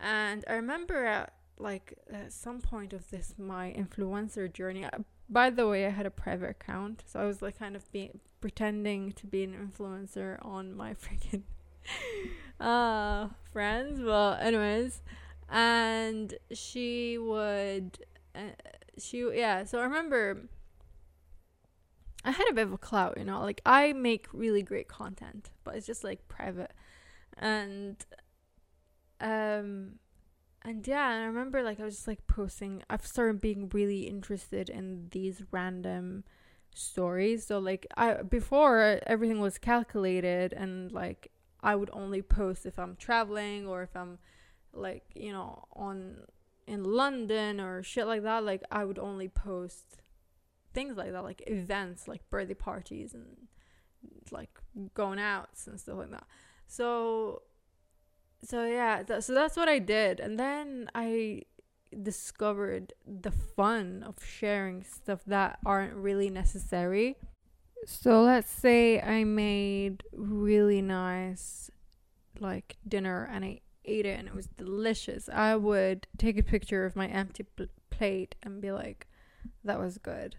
And 0.00 0.44
I 0.48 0.54
remember 0.54 1.04
at 1.04 1.34
like 1.58 1.94
at 2.10 2.32
some 2.32 2.60
point 2.60 2.92
of 2.92 3.08
this 3.10 3.34
my 3.38 3.72
influencer 3.78 4.52
journey 4.52 4.86
by 5.28 5.50
the 5.50 5.66
way, 5.66 5.86
I 5.86 5.90
had 5.90 6.06
a 6.06 6.10
private 6.10 6.50
account, 6.50 7.02
so 7.06 7.20
I 7.20 7.24
was 7.24 7.42
like 7.42 7.58
kind 7.58 7.76
of 7.76 7.90
being 7.92 8.20
pretending 8.40 9.12
to 9.12 9.26
be 9.26 9.42
an 9.42 9.54
influencer 9.54 10.44
on 10.44 10.74
my 10.74 10.94
freaking 11.04 11.42
uh 12.60 13.28
friends. 13.52 14.00
Well, 14.02 14.34
anyways, 14.34 15.02
and 15.48 16.34
she 16.52 17.18
would 17.18 17.98
uh, 18.34 18.40
she 18.98 19.28
yeah 19.34 19.64
so 19.64 19.78
i 19.78 19.82
remember 19.82 20.48
i 22.24 22.30
had 22.30 22.46
a 22.48 22.52
bit 22.52 22.66
of 22.66 22.72
a 22.72 22.78
clout 22.78 23.16
you 23.16 23.24
know 23.24 23.40
like 23.40 23.60
i 23.66 23.92
make 23.92 24.26
really 24.32 24.62
great 24.62 24.88
content 24.88 25.50
but 25.62 25.76
it's 25.76 25.86
just 25.86 26.04
like 26.04 26.26
private 26.28 26.72
and 27.38 28.06
um 29.20 29.92
and 30.64 30.86
yeah 30.86 31.12
and 31.12 31.22
i 31.22 31.26
remember 31.26 31.62
like 31.62 31.78
i 31.78 31.84
was 31.84 31.94
just 31.94 32.08
like 32.08 32.26
posting 32.26 32.82
i've 32.88 33.06
started 33.06 33.40
being 33.40 33.68
really 33.70 34.02
interested 34.02 34.68
in 34.68 35.08
these 35.10 35.42
random 35.50 36.24
stories. 36.74 37.46
So 37.46 37.58
like 37.58 37.86
i 37.96 38.22
before 38.22 38.82
uh, 38.82 39.00
everything 39.06 39.40
was 39.40 39.58
calculated 39.58 40.52
and 40.52 40.92
like 40.92 41.30
i 41.62 41.74
would 41.74 41.90
only 41.92 42.20
post 42.20 42.66
if 42.66 42.78
i'm 42.78 42.96
traveling 42.96 43.66
or 43.66 43.82
if 43.82 43.96
i'm 43.96 44.18
like 44.72 45.04
you 45.14 45.32
know 45.32 45.64
on 45.74 46.16
in 46.66 46.82
london 46.82 47.60
or 47.60 47.82
shit 47.82 48.06
like 48.06 48.22
that. 48.24 48.44
Like 48.44 48.62
i 48.70 48.84
would 48.84 48.98
only 48.98 49.28
post 49.28 50.02
things 50.72 50.96
like 50.96 51.12
that 51.12 51.22
like 51.22 51.42
events 51.46 52.08
like 52.08 52.28
birthday 52.28 52.54
parties 52.54 53.14
and 53.14 53.24
like 54.32 54.50
going 54.94 55.20
out 55.20 55.50
and 55.66 55.78
stuff 55.78 55.98
like 55.98 56.10
that. 56.10 56.26
So 56.66 57.42
so 58.44 58.64
yeah 58.66 59.02
th- 59.02 59.22
so 59.22 59.34
that's 59.34 59.56
what 59.56 59.68
i 59.68 59.78
did. 59.78 60.20
And 60.20 60.38
then 60.38 60.88
i 60.94 61.42
discovered 62.02 62.92
the 63.06 63.30
fun 63.30 64.02
of 64.06 64.16
sharing 64.24 64.82
stuff 64.82 65.20
that 65.26 65.58
aren't 65.64 65.94
really 65.94 66.28
necessary. 66.28 67.16
So 67.86 68.22
let's 68.22 68.50
say 68.50 69.00
i 69.00 69.24
made 69.24 70.02
really 70.12 70.82
nice 70.82 71.70
like 72.40 72.76
dinner 72.88 73.28
and 73.32 73.44
i 73.44 73.60
ate 73.84 74.06
it 74.06 74.18
and 74.18 74.26
it 74.28 74.34
was 74.34 74.46
delicious. 74.46 75.28
I 75.28 75.56
would 75.56 76.06
take 76.16 76.38
a 76.38 76.42
picture 76.42 76.84
of 76.84 76.96
my 76.96 77.06
empty 77.06 77.42
pl- 77.42 77.66
plate 77.90 78.34
and 78.42 78.60
be 78.60 78.72
like 78.72 79.06
that 79.62 79.78
was 79.78 79.98
good. 79.98 80.36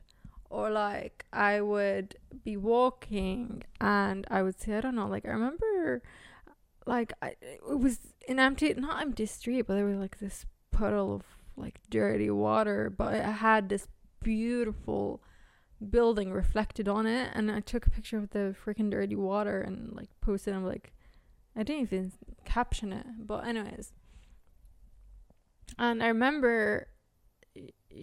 Or 0.49 0.69
like 0.69 1.25
i 1.31 1.61
would 1.61 2.15
be 2.43 2.57
walking 2.57 3.63
and 3.81 4.25
i 4.29 4.41
would 4.41 4.59
say 4.59 4.77
i 4.77 4.81
don't 4.81 4.95
know 4.95 5.07
like 5.07 5.25
i 5.25 5.29
remember 5.29 6.01
like 6.85 7.13
I, 7.21 7.35
it 7.41 7.79
was 7.79 7.99
an 8.27 8.39
empty 8.39 8.73
not 8.73 9.01
empty 9.01 9.25
street 9.25 9.63
but 9.67 9.75
there 9.75 9.85
was 9.85 9.97
like 9.97 10.19
this 10.19 10.45
puddle 10.71 11.15
of 11.15 11.23
like 11.55 11.79
dirty 11.89 12.29
water 12.29 12.89
but 12.95 13.13
it 13.13 13.23
had 13.23 13.69
this 13.69 13.87
beautiful 14.21 15.21
building 15.89 16.31
reflected 16.31 16.87
on 16.87 17.05
it 17.05 17.29
and 17.33 17.51
i 17.51 17.59
took 17.59 17.85
a 17.85 17.89
picture 17.89 18.17
of 18.17 18.29
the 18.31 18.55
freaking 18.65 18.89
dirty 18.89 19.15
water 19.15 19.61
and 19.61 19.93
like 19.95 20.09
posted 20.21 20.53
i'm 20.53 20.65
like 20.65 20.93
i 21.55 21.63
didn't 21.63 21.83
even 21.83 22.11
caption 22.45 22.93
it 22.93 23.05
but 23.19 23.45
anyways. 23.45 23.93
And 25.77 26.01
i 26.03 26.07
remember 26.07 26.87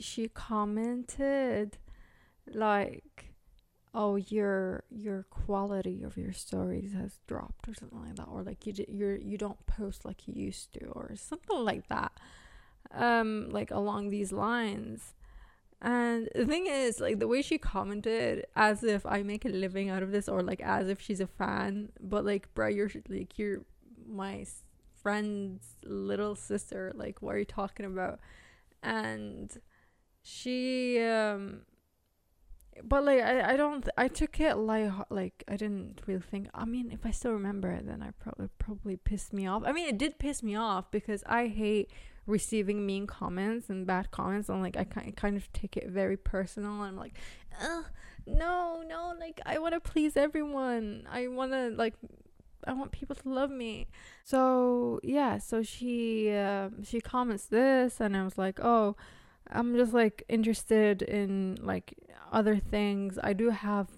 she 0.01 0.29
commented 0.29 1.79
like 2.47 3.32
oh 3.95 4.17
your 4.17 4.85
your 4.91 5.25
quality 5.25 6.03
of 6.03 6.17
your 6.17 6.33
stories 6.33 6.95
has 6.95 7.19
dropped 7.27 7.69
or 7.69 7.75
something 7.75 8.01
like 8.01 8.17
that 8.17 8.29
or 8.31 8.43
like 8.43 8.67
you 8.67 8.73
you're 8.89 9.17
you 9.17 9.37
don't 9.37 9.67
post 9.67 10.05
like 10.05 10.27
you 10.27 10.35
used 10.35 10.73
to 10.73 10.87
or 10.87 11.13
something 11.15 11.59
like 11.59 11.87
that 11.89 12.13
um 12.95 13.49
like 13.51 13.71
along 13.71 14.11
these 14.11 14.33
lines. 14.33 15.15
And 15.85 16.29
the 16.35 16.47
thing 16.47 16.69
is 16.69 17.01
like 17.01 17.19
the 17.19 17.27
way 17.27 17.43
she 17.43 17.59
commented 17.59 18.47
as 18.55 18.85
if 18.85 19.05
i 19.05 19.25
make 19.25 19.45
a 19.45 19.49
living 19.49 19.91
out 19.91 20.05
of 20.05 20.13
this 20.13 20.29
or 20.29 20.41
like 20.41 20.61
as 20.61 20.89
if 20.89 21.01
she's 21.01 21.21
a 21.21 21.27
fan 21.27 21.91
but 22.01 22.25
like 22.25 22.55
bro 22.55 22.69
you're 22.69 22.89
like 23.09 23.37
you're 23.37 23.63
my 24.07 24.47
friend's 25.03 25.75
little 25.85 26.35
sister 26.35 26.93
like 26.95 27.21
what 27.21 27.35
are 27.35 27.39
you 27.39 27.45
talking 27.45 27.87
about? 27.87 28.21
And 28.83 29.51
she 30.23 31.01
um 31.01 31.63
but 32.83 33.05
like 33.05 33.21
I, 33.21 33.53
I 33.53 33.57
don't 33.57 33.87
I 33.97 34.09
took 34.09 34.41
it 34.41 34.57
like 34.57 34.91
like 35.11 35.45
I 35.49 35.57
didn't 35.57 36.01
really 36.07 36.21
think 36.21 36.49
I 36.55 36.65
mean 36.65 36.91
if 36.91 37.05
I 37.05 37.11
still 37.11 37.33
remember 37.33 37.71
it 37.71 37.87
then 37.87 38.03
I 38.03 38.11
probably 38.23 38.49
probably 38.59 38.97
pissed 38.97 39.33
me 39.33 39.47
off. 39.47 39.63
I 39.67 39.73
mean 39.73 39.89
it 39.89 39.99
did 39.99 40.19
piss 40.19 40.43
me 40.43 40.57
off 40.57 40.91
because 40.91 41.23
I 41.27 41.49
hate 41.49 41.91
receiving 42.27 42.87
mean 42.87 43.07
comments 43.07 43.69
and 43.69 43.87
bad 43.87 44.11
comments 44.11 44.49
and 44.49 44.63
like 44.63 44.77
I 44.77 44.85
kind 44.85 45.37
of 45.37 45.53
take 45.53 45.77
it 45.77 45.89
very 45.89 46.17
personal. 46.17 46.83
I'm 46.83 46.97
like 46.97 47.15
oh 47.61 47.85
no 48.27 48.83
no 48.87 49.15
like 49.19 49.41
I 49.45 49.59
want 49.59 49.75
to 49.75 49.81
please 49.81 50.17
everyone. 50.17 51.07
I 51.11 51.29
want 51.29 51.53
to 51.53 51.71
like 51.71 51.95
I 52.67 52.73
want 52.73 52.93
people 52.93 53.17
to 53.17 53.29
love 53.29 53.51
me. 53.51 53.89
So 54.25 54.99
yeah 55.03 55.39
so 55.39 55.63
she 55.63 56.31
um, 56.33 56.85
she 56.85 57.01
comments 57.01 57.47
this 57.47 58.01
and 58.01 58.17
I 58.17 58.25
was 58.25 58.39
like 58.39 58.61
oh 58.61 58.97
I'm 59.51 59.77
just 59.77 59.93
like 59.93 60.25
interested 60.29 61.03
in 61.03 61.59
like 61.61 61.95
other 62.31 62.57
things. 62.57 63.19
I 63.23 63.33
do 63.33 63.51
have 63.51 63.89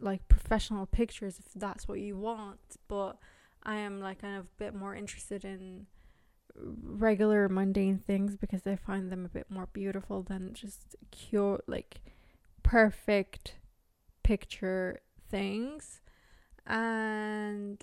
like 0.00 0.26
professional 0.28 0.86
pictures 0.86 1.38
if 1.38 1.52
that's 1.54 1.88
what 1.88 2.00
you 2.00 2.16
want, 2.16 2.60
but 2.88 3.18
I 3.62 3.76
am 3.76 4.00
like 4.00 4.22
kind 4.22 4.36
of 4.36 4.44
a 4.44 4.58
bit 4.58 4.74
more 4.74 4.94
interested 4.94 5.44
in 5.44 5.86
regular 6.82 7.48
mundane 7.48 7.98
things 7.98 8.36
because 8.36 8.66
I 8.66 8.76
find 8.76 9.10
them 9.10 9.24
a 9.24 9.28
bit 9.28 9.46
more 9.50 9.68
beautiful 9.72 10.22
than 10.22 10.54
just 10.54 10.96
cute 11.10 11.62
like 11.66 12.00
perfect 12.62 13.56
picture 14.22 15.00
things. 15.30 16.00
And 16.66 17.82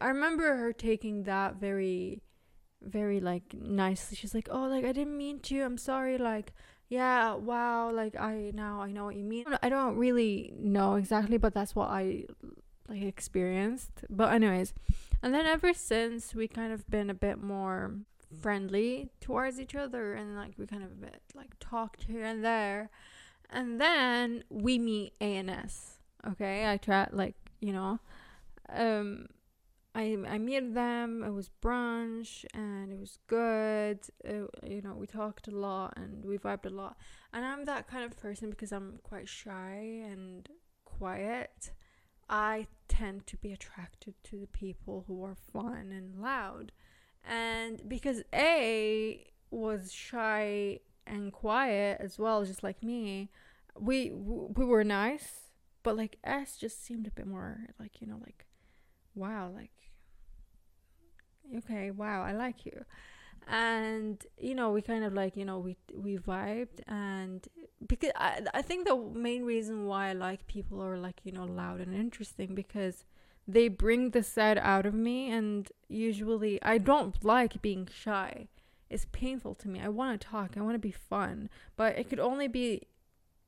I 0.00 0.08
remember 0.08 0.56
her 0.56 0.72
taking 0.72 1.24
that 1.24 1.56
very 1.56 2.22
very 2.86 3.20
like 3.20 3.54
nicely. 3.54 4.16
She's 4.16 4.34
like, 4.34 4.48
"Oh, 4.50 4.66
like 4.66 4.84
I 4.84 4.92
didn't 4.92 5.16
mean 5.16 5.40
to. 5.40 5.62
I'm 5.62 5.78
sorry. 5.78 6.18
Like, 6.18 6.52
yeah, 6.88 7.34
wow. 7.34 7.90
Like 7.90 8.16
I 8.16 8.52
now 8.54 8.80
I 8.80 8.92
know 8.92 9.04
what 9.04 9.16
you 9.16 9.24
mean. 9.24 9.44
I 9.62 9.68
don't 9.68 9.96
really 9.96 10.52
know 10.58 10.94
exactly, 10.94 11.36
but 11.38 11.54
that's 11.54 11.74
what 11.74 11.90
I 11.90 12.24
like 12.88 13.02
experienced. 13.02 14.04
But 14.08 14.32
anyways, 14.32 14.74
and 15.22 15.34
then 15.34 15.46
ever 15.46 15.72
since 15.74 16.34
we 16.34 16.48
kind 16.48 16.72
of 16.72 16.88
been 16.88 17.10
a 17.10 17.14
bit 17.14 17.42
more 17.42 17.94
friendly 18.40 19.08
towards 19.20 19.60
each 19.60 19.74
other 19.74 20.14
and 20.14 20.36
like 20.36 20.52
we 20.58 20.66
kind 20.66 20.82
of 20.82 20.90
a 20.90 20.94
bit 20.94 21.20
like 21.34 21.58
talked 21.60 22.04
here 22.04 22.24
and 22.24 22.44
there. 22.44 22.90
And 23.50 23.80
then 23.80 24.44
we 24.50 24.78
meet 24.78 25.12
A 25.20 25.36
and 25.36 25.50
S. 25.50 25.98
Okay? 26.28 26.70
I 26.70 26.76
try 26.76 27.08
like, 27.12 27.36
you 27.60 27.72
know, 27.72 28.00
um 28.68 29.28
I 29.96 30.18
I 30.28 30.36
met 30.36 30.74
them. 30.74 31.24
It 31.24 31.32
was 31.32 31.48
brunch 31.62 32.44
and 32.52 32.92
it 32.92 32.98
was 32.98 33.18
good. 33.26 34.00
It, 34.22 34.50
you 34.62 34.82
know, 34.82 34.92
we 34.94 35.06
talked 35.06 35.48
a 35.48 35.50
lot 35.50 35.94
and 35.96 36.22
we 36.22 36.36
vibed 36.36 36.66
a 36.66 36.70
lot. 36.70 36.98
And 37.32 37.46
I'm 37.46 37.64
that 37.64 37.88
kind 37.88 38.04
of 38.04 38.18
person 38.18 38.50
because 38.50 38.72
I'm 38.72 38.98
quite 39.02 39.26
shy 39.26 40.02
and 40.04 40.46
quiet. 40.84 41.70
I 42.28 42.66
tend 42.88 43.26
to 43.28 43.36
be 43.38 43.52
attracted 43.52 44.14
to 44.24 44.36
the 44.36 44.46
people 44.48 45.04
who 45.06 45.24
are 45.24 45.36
fun 45.52 45.92
and 45.92 46.20
loud. 46.20 46.72
And 47.24 47.88
because 47.88 48.22
A 48.34 49.24
was 49.50 49.92
shy 49.92 50.80
and 51.06 51.32
quiet 51.32 51.98
as 52.00 52.18
well, 52.18 52.44
just 52.44 52.62
like 52.62 52.82
me, 52.82 53.30
we 53.78 54.10
we 54.12 54.64
were 54.66 54.84
nice, 54.84 55.48
but 55.82 55.96
like 55.96 56.18
S 56.22 56.58
just 56.58 56.84
seemed 56.84 57.06
a 57.06 57.10
bit 57.10 57.26
more 57.26 57.60
like 57.80 58.00
you 58.02 58.06
know 58.06 58.18
like 58.20 58.44
wow 59.14 59.50
like 59.54 59.85
okay, 61.58 61.90
wow, 61.90 62.22
I 62.22 62.32
like 62.32 62.66
you. 62.66 62.84
And 63.48 64.24
you 64.38 64.54
know, 64.54 64.70
we 64.70 64.82
kind 64.82 65.04
of 65.04 65.12
like 65.12 65.36
you 65.36 65.44
know 65.44 65.58
we 65.58 65.76
we 65.94 66.18
vibed, 66.18 66.80
and 66.88 67.46
because 67.86 68.10
I 68.16 68.42
I 68.52 68.62
think 68.62 68.86
the 68.86 68.96
main 68.96 69.44
reason 69.44 69.86
why 69.86 70.08
I 70.08 70.12
like 70.14 70.46
people 70.48 70.82
are 70.82 70.96
like 70.98 71.20
you 71.24 71.32
know 71.32 71.44
loud 71.44 71.80
and 71.80 71.94
interesting 71.94 72.54
because 72.54 73.04
they 73.46 73.68
bring 73.68 74.10
the 74.10 74.22
side 74.24 74.58
out 74.58 74.84
of 74.84 74.94
me, 74.94 75.30
and 75.30 75.70
usually 75.88 76.60
I 76.62 76.78
don't 76.78 77.22
like 77.24 77.62
being 77.62 77.88
shy. 77.92 78.48
It's 78.90 79.06
painful 79.12 79.54
to 79.56 79.68
me. 79.68 79.80
I 79.80 79.88
want 79.88 80.20
to 80.20 80.26
talk. 80.26 80.56
I 80.56 80.60
want 80.62 80.74
to 80.74 80.80
be 80.80 80.92
fun, 80.92 81.48
but 81.76 81.96
it 81.98 82.08
could 82.08 82.20
only 82.20 82.48
be 82.48 82.82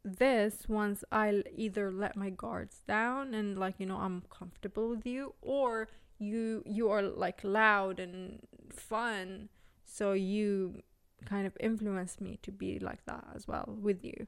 this 0.04 0.68
once 0.68 1.04
I 1.10 1.42
either 1.54 1.90
let 1.90 2.16
my 2.16 2.30
guards 2.30 2.82
down 2.86 3.34
and 3.34 3.58
like 3.58 3.74
you 3.78 3.86
know 3.86 3.96
I'm 3.98 4.22
comfortable 4.30 4.88
with 4.88 5.04
you, 5.06 5.34
or 5.42 5.88
you 6.18 6.62
you 6.66 6.90
are 6.90 7.02
like 7.02 7.40
loud 7.42 8.00
and 8.00 8.40
fun 8.70 9.48
so 9.84 10.12
you 10.12 10.82
kind 11.24 11.46
of 11.46 11.56
influenced 11.60 12.20
me 12.20 12.38
to 12.42 12.52
be 12.52 12.78
like 12.78 13.04
that 13.06 13.24
as 13.34 13.48
well 13.48 13.76
with 13.80 14.04
you. 14.04 14.26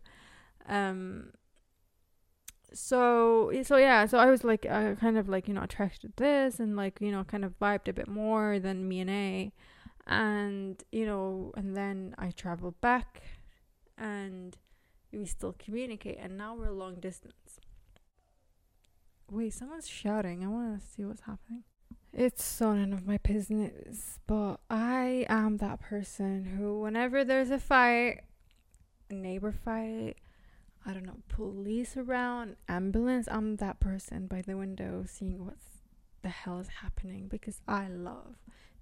Um 0.68 1.32
so 2.72 3.50
so 3.64 3.76
yeah 3.76 4.06
so 4.06 4.16
i 4.16 4.26
was 4.26 4.44
like 4.44 4.64
uh, 4.64 4.94
kind 4.94 5.18
of 5.18 5.28
like 5.28 5.48
you 5.48 5.54
know 5.54 5.62
attracted 5.62 6.16
to 6.16 6.22
this 6.22 6.60
and 6.60 6.76
like 6.76 7.00
you 7.00 7.10
know 7.10 7.24
kind 7.24 7.44
of 7.44 7.58
vibed 7.58 7.88
a 7.88 7.92
bit 7.92 8.06
more 8.06 8.60
than 8.60 8.88
me 8.88 9.00
and 9.00 9.10
a. 9.10 9.52
And 10.06 10.82
you 10.92 11.04
know 11.04 11.52
and 11.56 11.76
then 11.76 12.14
i 12.18 12.30
traveled 12.30 12.80
back 12.80 13.22
and 13.98 14.56
we 15.12 15.24
still 15.24 15.54
communicate 15.58 16.18
and 16.20 16.38
now 16.38 16.54
we're 16.54 16.70
long 16.70 16.96
distance. 17.00 17.58
Wait 19.28 19.52
someone's 19.52 19.88
shouting. 19.88 20.44
I 20.44 20.48
want 20.48 20.80
to 20.80 20.86
see 20.86 21.04
what's 21.04 21.22
happening 21.22 21.64
it's 22.12 22.44
so 22.44 22.72
none 22.72 22.92
of 22.92 23.06
my 23.06 23.18
business, 23.18 24.18
but 24.26 24.56
I 24.68 25.26
am 25.28 25.58
that 25.58 25.80
person 25.80 26.44
who, 26.44 26.80
whenever 26.80 27.24
there's 27.24 27.50
a 27.50 27.58
fight, 27.58 28.20
a 29.08 29.14
neighbor 29.14 29.52
fight, 29.52 30.16
I 30.84 30.92
don't 30.92 31.06
know, 31.06 31.18
police 31.28 31.96
around, 31.96 32.56
ambulance, 32.68 33.28
I'm 33.30 33.56
that 33.56 33.80
person 33.80 34.26
by 34.26 34.42
the 34.42 34.56
window 34.56 35.04
seeing 35.06 35.44
what 35.44 35.56
the 36.22 36.30
hell 36.30 36.58
is 36.58 36.68
happening 36.82 37.28
because 37.28 37.60
I 37.68 37.88
love 37.88 38.36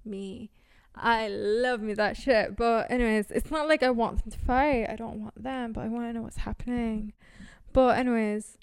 me. 0.04 0.50
I 0.94 1.28
love 1.28 1.80
me 1.80 1.94
that 1.94 2.16
shit. 2.16 2.56
But, 2.56 2.90
anyways, 2.90 3.30
it's 3.30 3.50
not 3.50 3.68
like 3.68 3.82
I 3.82 3.90
want 3.90 4.23
them 4.23 4.32
to 4.32 4.38
fight. 4.38 4.87
I 4.88 4.97
don't 4.97 5.20
want 5.20 5.42
them, 5.42 5.73
but 5.73 5.85
I 5.85 5.88
want 5.88 6.06
to 6.06 6.12
know 6.12 6.23
what's 6.23 6.38
happening. 6.38 7.12
But, 7.73 7.99
anyways, 7.99 8.58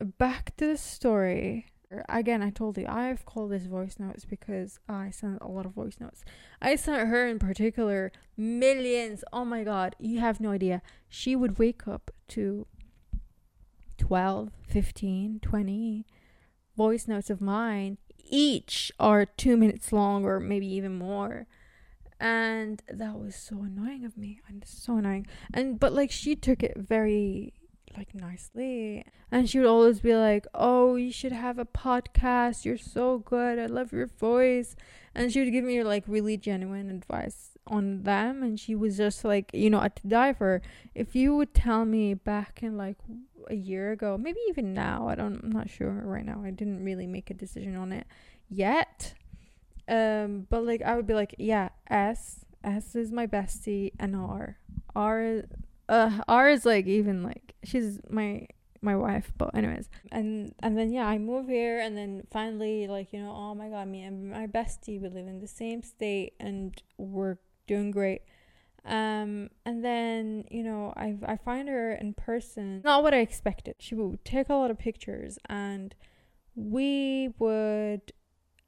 back 0.00 0.56
to 0.56 0.66
the 0.66 0.76
story 0.76 1.66
again 2.08 2.42
i 2.42 2.50
told 2.50 2.76
you 2.76 2.84
i've 2.86 3.24
called 3.24 3.50
this 3.50 3.64
voice 3.64 3.96
notes 3.98 4.24
because 4.24 4.78
i 4.88 5.10
sent 5.10 5.38
a 5.40 5.48
lot 5.48 5.64
of 5.64 5.72
voice 5.72 5.96
notes. 6.00 6.22
I 6.60 6.76
sent 6.76 7.08
her 7.08 7.26
in 7.26 7.38
particular 7.38 8.12
millions. 8.36 9.24
Oh 9.32 9.44
my 9.44 9.64
god 9.64 9.96
you 9.98 10.20
have 10.20 10.40
no 10.40 10.50
idea. 10.50 10.82
She 11.08 11.34
would 11.34 11.58
wake 11.58 11.86
up 11.86 12.10
to 12.28 12.66
12 13.96 14.50
15 14.68 15.40
20 15.40 16.06
voice 16.76 17.08
notes 17.08 17.30
of 17.30 17.40
mine. 17.40 17.98
Each 18.30 18.92
are 19.00 19.24
two 19.24 19.56
minutes 19.56 19.92
long 19.92 20.24
or 20.24 20.38
maybe 20.40 20.66
even 20.66 20.98
more. 20.98 21.46
And 22.20 22.82
that 22.88 23.14
was 23.18 23.36
so 23.36 23.62
annoying 23.62 24.04
of 24.04 24.16
me. 24.16 24.40
And 24.48 24.64
so 24.66 24.98
annoying. 24.98 25.26
And 25.54 25.78
but 25.80 25.92
like 25.92 26.10
she 26.10 26.36
took 26.36 26.62
it 26.62 26.76
very 26.76 27.54
like 27.96 28.14
nicely. 28.14 29.04
And 29.30 29.48
she 29.48 29.58
would 29.58 29.68
always 29.68 30.00
be 30.00 30.14
like, 30.14 30.46
Oh, 30.54 30.96
you 30.96 31.12
should 31.12 31.32
have 31.32 31.58
a 31.58 31.64
podcast. 31.64 32.64
You're 32.64 32.78
so 32.78 33.18
good. 33.18 33.58
I 33.58 33.66
love 33.66 33.92
your 33.92 34.06
voice. 34.06 34.76
And 35.14 35.32
she 35.32 35.40
would 35.40 35.52
give 35.52 35.64
me 35.64 35.82
like 35.82 36.04
really 36.06 36.36
genuine 36.36 36.90
advice 36.90 37.56
on 37.66 38.02
them. 38.02 38.42
And 38.42 38.58
she 38.58 38.74
was 38.74 38.96
just 38.96 39.24
like, 39.24 39.50
you 39.52 39.70
know, 39.70 39.86
die 40.06 40.32
for. 40.32 40.62
If 40.94 41.14
you 41.14 41.36
would 41.36 41.54
tell 41.54 41.84
me 41.84 42.14
back 42.14 42.60
in 42.62 42.76
like 42.76 42.96
a 43.48 43.54
year 43.54 43.92
ago, 43.92 44.18
maybe 44.18 44.38
even 44.48 44.74
now, 44.74 45.08
I 45.08 45.14
don't, 45.14 45.42
I'm 45.42 45.52
not 45.52 45.70
sure 45.70 45.90
right 45.90 46.24
now. 46.24 46.42
I 46.44 46.50
didn't 46.50 46.84
really 46.84 47.06
make 47.06 47.30
a 47.30 47.34
decision 47.34 47.76
on 47.76 47.92
it 47.92 48.06
yet. 48.48 49.14
Um, 49.88 50.46
but 50.50 50.64
like, 50.64 50.82
I 50.82 50.96
would 50.96 51.06
be 51.06 51.14
like, 51.14 51.34
yeah, 51.38 51.70
S. 51.88 52.44
S 52.64 52.96
is 52.96 53.12
my 53.12 53.26
bestie, 53.26 53.92
and 53.98 54.16
R. 54.16 54.58
R 54.94 55.42
uh 55.88 56.20
R 56.28 56.50
is 56.50 56.66
like 56.66 56.86
even 56.86 57.22
like 57.22 57.47
she's 57.64 58.00
my 58.08 58.46
my 58.80 58.96
wife 58.96 59.32
but 59.36 59.54
anyways. 59.54 59.88
And 60.12 60.54
and 60.62 60.78
then 60.78 60.92
yeah 60.92 61.06
i 61.06 61.18
move 61.18 61.48
here 61.48 61.80
and 61.80 61.96
then 61.96 62.22
finally 62.30 62.86
like 62.86 63.12
you 63.12 63.20
know 63.20 63.32
oh 63.34 63.54
my 63.54 63.68
god 63.68 63.88
me 63.88 64.02
and 64.02 64.30
my 64.30 64.46
bestie 64.46 65.00
we 65.00 65.08
live 65.08 65.26
in 65.26 65.40
the 65.40 65.48
same 65.48 65.82
state 65.82 66.34
and 66.40 66.80
we're 66.96 67.38
doing 67.66 67.90
great. 67.90 68.22
Um 68.84 69.50
and 69.66 69.84
then 69.84 70.44
you 70.50 70.62
know 70.62 70.92
i 70.96 71.16
i 71.26 71.36
find 71.36 71.68
her 71.68 71.92
in 71.92 72.14
person. 72.14 72.82
Not 72.84 73.02
what 73.02 73.14
i 73.14 73.18
expected. 73.18 73.76
She 73.78 73.94
would 73.94 74.24
take 74.24 74.48
a 74.48 74.54
lot 74.54 74.70
of 74.70 74.78
pictures 74.78 75.38
and 75.46 75.94
we 76.54 77.30
would 77.38 78.12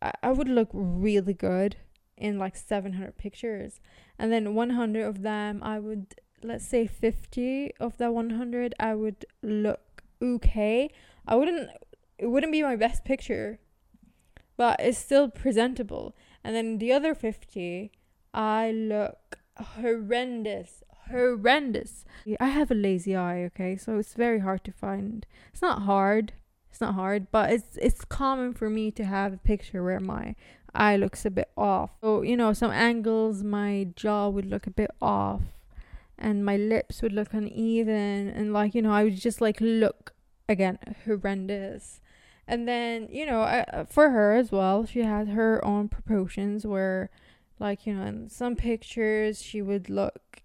i, 0.02 0.12
I 0.22 0.32
would 0.32 0.48
look 0.48 0.70
really 0.72 1.34
good 1.34 1.76
in 2.16 2.38
like 2.38 2.56
700 2.56 3.16
pictures. 3.16 3.80
And 4.18 4.30
then 4.30 4.54
100 4.54 5.06
of 5.06 5.22
them 5.22 5.62
i 5.62 5.78
would 5.78 6.16
let's 6.42 6.66
say 6.66 6.86
50 6.86 7.72
of 7.80 7.96
that 7.98 8.12
100 8.12 8.74
I 8.78 8.94
would 8.94 9.26
look 9.42 10.02
okay. 10.22 10.90
I 11.26 11.36
wouldn't 11.36 11.70
it 12.18 12.26
wouldn't 12.26 12.52
be 12.52 12.62
my 12.62 12.76
best 12.76 13.04
picture, 13.04 13.58
but 14.56 14.78
it's 14.80 14.98
still 14.98 15.28
presentable. 15.28 16.14
And 16.44 16.54
then 16.54 16.78
the 16.78 16.92
other 16.92 17.14
50 17.14 17.92
I 18.32 18.70
look 18.70 19.38
horrendous, 19.56 20.82
horrendous. 21.08 22.04
I 22.38 22.48
have 22.48 22.70
a 22.70 22.74
lazy 22.74 23.16
eye, 23.16 23.42
okay? 23.44 23.76
So 23.76 23.98
it's 23.98 24.14
very 24.14 24.40
hard 24.40 24.64
to 24.64 24.72
find. 24.72 25.26
It's 25.52 25.62
not 25.62 25.82
hard. 25.82 26.32
It's 26.70 26.80
not 26.80 26.94
hard, 26.94 27.32
but 27.32 27.50
it's 27.50 27.76
it's 27.82 28.04
common 28.04 28.54
for 28.54 28.70
me 28.70 28.90
to 28.92 29.04
have 29.04 29.32
a 29.32 29.38
picture 29.38 29.82
where 29.82 29.98
my 29.98 30.36
eye 30.72 30.96
looks 30.96 31.26
a 31.26 31.30
bit 31.30 31.50
off. 31.56 31.90
So, 32.00 32.22
you 32.22 32.36
know, 32.36 32.52
some 32.52 32.70
angles 32.70 33.42
my 33.42 33.88
jaw 33.96 34.28
would 34.28 34.46
look 34.46 34.68
a 34.68 34.70
bit 34.70 34.90
off 35.02 35.42
and 36.20 36.44
my 36.44 36.56
lips 36.56 37.02
would 37.02 37.12
look 37.12 37.32
uneven 37.32 38.28
and 38.28 38.52
like 38.52 38.74
you 38.74 38.82
know 38.82 38.92
i 38.92 39.02
would 39.02 39.16
just 39.16 39.40
like 39.40 39.58
look 39.60 40.14
again 40.50 40.78
horrendous. 41.06 42.00
And 42.46 42.66
then 42.66 43.08
you 43.10 43.24
know 43.24 43.42
I, 43.42 43.60
uh, 43.72 43.84
for 43.84 44.10
her 44.10 44.34
as 44.34 44.50
well 44.50 44.84
she 44.84 45.02
had 45.02 45.28
her 45.28 45.64
own 45.64 45.88
proportions 45.88 46.66
where 46.66 47.08
like 47.60 47.86
you 47.86 47.94
know 47.94 48.04
in 48.04 48.28
some 48.28 48.56
pictures 48.56 49.40
she 49.40 49.62
would 49.62 49.88
look 49.88 50.42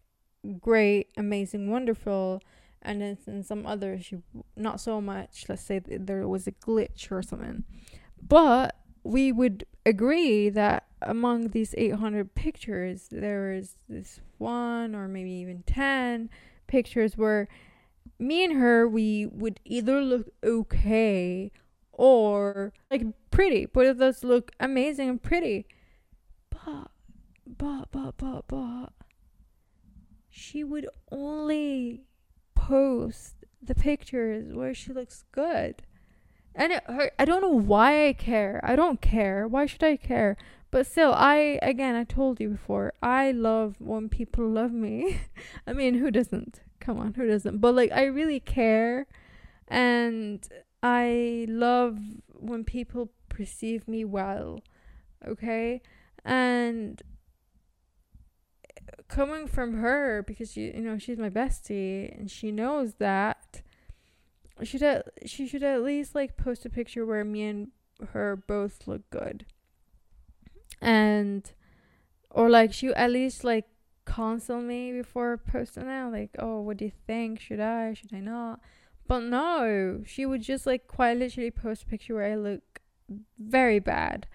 great 0.60 1.08
amazing 1.18 1.72
wonderful 1.72 2.44
and 2.84 3.02
then 3.02 3.18
in 3.26 3.42
some 3.42 3.66
others 3.66 4.06
she 4.06 4.18
not 4.56 4.80
so 4.80 5.02
much. 5.02 5.46
Let's 5.50 5.64
say 5.64 5.80
there 5.80 6.28
was 6.28 6.46
a 6.46 6.52
glitch 6.52 7.12
or 7.12 7.24
something. 7.24 7.64
But 8.22 8.76
we 9.04 9.32
would 9.32 9.66
agree 9.86 10.50
that 10.50 10.85
among 11.02 11.50
these 11.50 11.76
800 11.78 12.36
pictures, 12.36 13.08
there 13.12 13.54
is 13.54 13.76
this 13.88 14.20
one 14.38 14.96
or 14.96 15.08
maybe 15.08 15.32
even 15.32 15.64
10 15.68 16.30
pictures 16.68 17.18
where 17.18 17.48
me 18.20 18.44
and 18.44 18.58
her, 18.58 18.88
we 18.88 19.26
would 19.26 19.60
either 19.66 20.02
look 20.02 20.28
okay 20.44 21.52
or 21.92 22.74
like 22.90 23.04
pretty. 23.32 23.66
Both 23.66 23.88
of 23.88 24.02
us 24.02 24.24
look 24.24 24.52
amazing 24.60 25.10
and 25.10 25.22
pretty. 25.22 25.66
But, 26.50 26.92
but, 27.46 27.92
but, 27.92 28.18
but, 28.18 28.48
but, 28.48 28.90
she 30.30 30.64
would 30.64 30.88
only 31.12 32.04
post 32.56 33.36
the 33.62 33.76
pictures 33.76 34.54
where 34.54 34.74
she 34.74 34.94
looks 34.94 35.24
good. 35.32 35.84
And 36.54 36.72
it 36.72 36.84
hurt. 36.86 37.14
I 37.20 37.26
don't 37.26 37.42
know 37.42 37.50
why 37.50 38.08
I 38.08 38.14
care. 38.14 38.62
I 38.64 38.76
don't 38.76 39.02
care. 39.02 39.48
Why 39.48 39.66
should 39.66 39.84
I 39.84 39.98
care? 39.98 40.38
But 40.76 40.88
still, 40.88 41.14
I, 41.14 41.58
again, 41.62 41.96
I 41.96 42.04
told 42.04 42.42
you 42.42 42.50
before, 42.50 42.92
I 43.02 43.32
love 43.32 43.78
when 43.80 44.10
people 44.10 44.46
love 44.46 44.74
me. 44.74 45.22
I 45.66 45.72
mean, 45.72 45.94
who 45.94 46.12
doesn't? 46.12 46.60
Come 46.82 47.00
on, 47.00 47.14
who 47.14 47.26
doesn't? 47.26 47.60
But 47.60 47.76
like, 47.76 47.94
I 47.94 48.04
really 48.04 48.42
care. 48.42 49.08
And 49.70 50.46
I 50.84 51.46
love 51.48 51.98
when 52.28 52.66
people 52.66 53.10
perceive 53.30 53.88
me 53.88 54.04
well. 54.04 54.60
Okay? 55.26 55.82
And 56.26 57.02
coming 59.08 59.48
from 59.48 59.76
her, 59.76 60.26
because 60.28 60.52
she, 60.52 60.74
you 60.76 60.82
know, 60.82 60.98
she's 60.98 61.18
my 61.18 61.30
bestie 61.30 62.14
and 62.20 62.30
she 62.30 62.52
knows 62.52 62.96
that 62.96 63.62
should 64.64 64.84
at, 64.84 65.08
she 65.26 65.48
should 65.48 65.64
at 65.64 65.84
least 65.84 66.14
like 66.16 66.36
post 66.36 66.66
a 66.66 66.70
picture 66.70 67.06
where 67.06 67.24
me 67.24 67.44
and 67.44 67.72
her 68.10 68.36
both 68.36 68.88
look 68.88 69.10
good. 69.10 69.46
And 70.86 71.52
or 72.30 72.50
like 72.50 72.74
she 72.74 72.88
at 72.90 73.12
least 73.12 73.44
like 73.44 73.66
console 74.06 74.62
me 74.62 74.92
before 74.92 75.36
posting 75.36 75.88
it 75.88 76.12
like 76.12 76.30
oh 76.38 76.62
what 76.62 76.78
do 76.78 76.86
you 76.86 76.92
think? 77.08 77.40
Should 77.40 77.60
i? 77.60 77.94
Should 77.94 78.14
i 78.14 78.20
not? 78.20 78.60
But 79.08 79.22
no 79.22 80.02
she 80.06 80.26
would 80.26 80.42
just 80.42 80.66
like 80.66 80.88
quite 80.88 81.18
literally 81.18 81.52
post 81.52 81.84
a 81.84 81.86
picture 81.88 82.16
where 82.16 82.32
i 82.32 82.36
look 82.36 82.82
very 83.40 83.80
bad. 83.80 84.28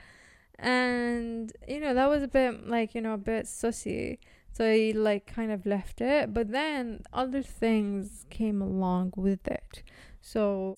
And 0.58 1.52
you 1.68 1.80
know 1.80 1.94
that 1.94 2.08
was 2.08 2.22
a 2.22 2.28
bit 2.28 2.68
like 2.68 2.94
you 2.94 3.00
know 3.00 3.14
a 3.14 3.18
bit 3.18 3.46
sussy. 3.46 4.18
So 4.52 4.64
I 4.64 4.92
like 4.94 5.26
kind 5.26 5.52
of 5.52 5.64
left 5.64 6.00
it. 6.00 6.34
But 6.34 6.50
then 6.50 7.02
other 7.12 7.42
things 7.42 8.26
came 8.30 8.60
along 8.60 9.12
with 9.16 9.46
it. 9.46 9.82
So 10.20 10.76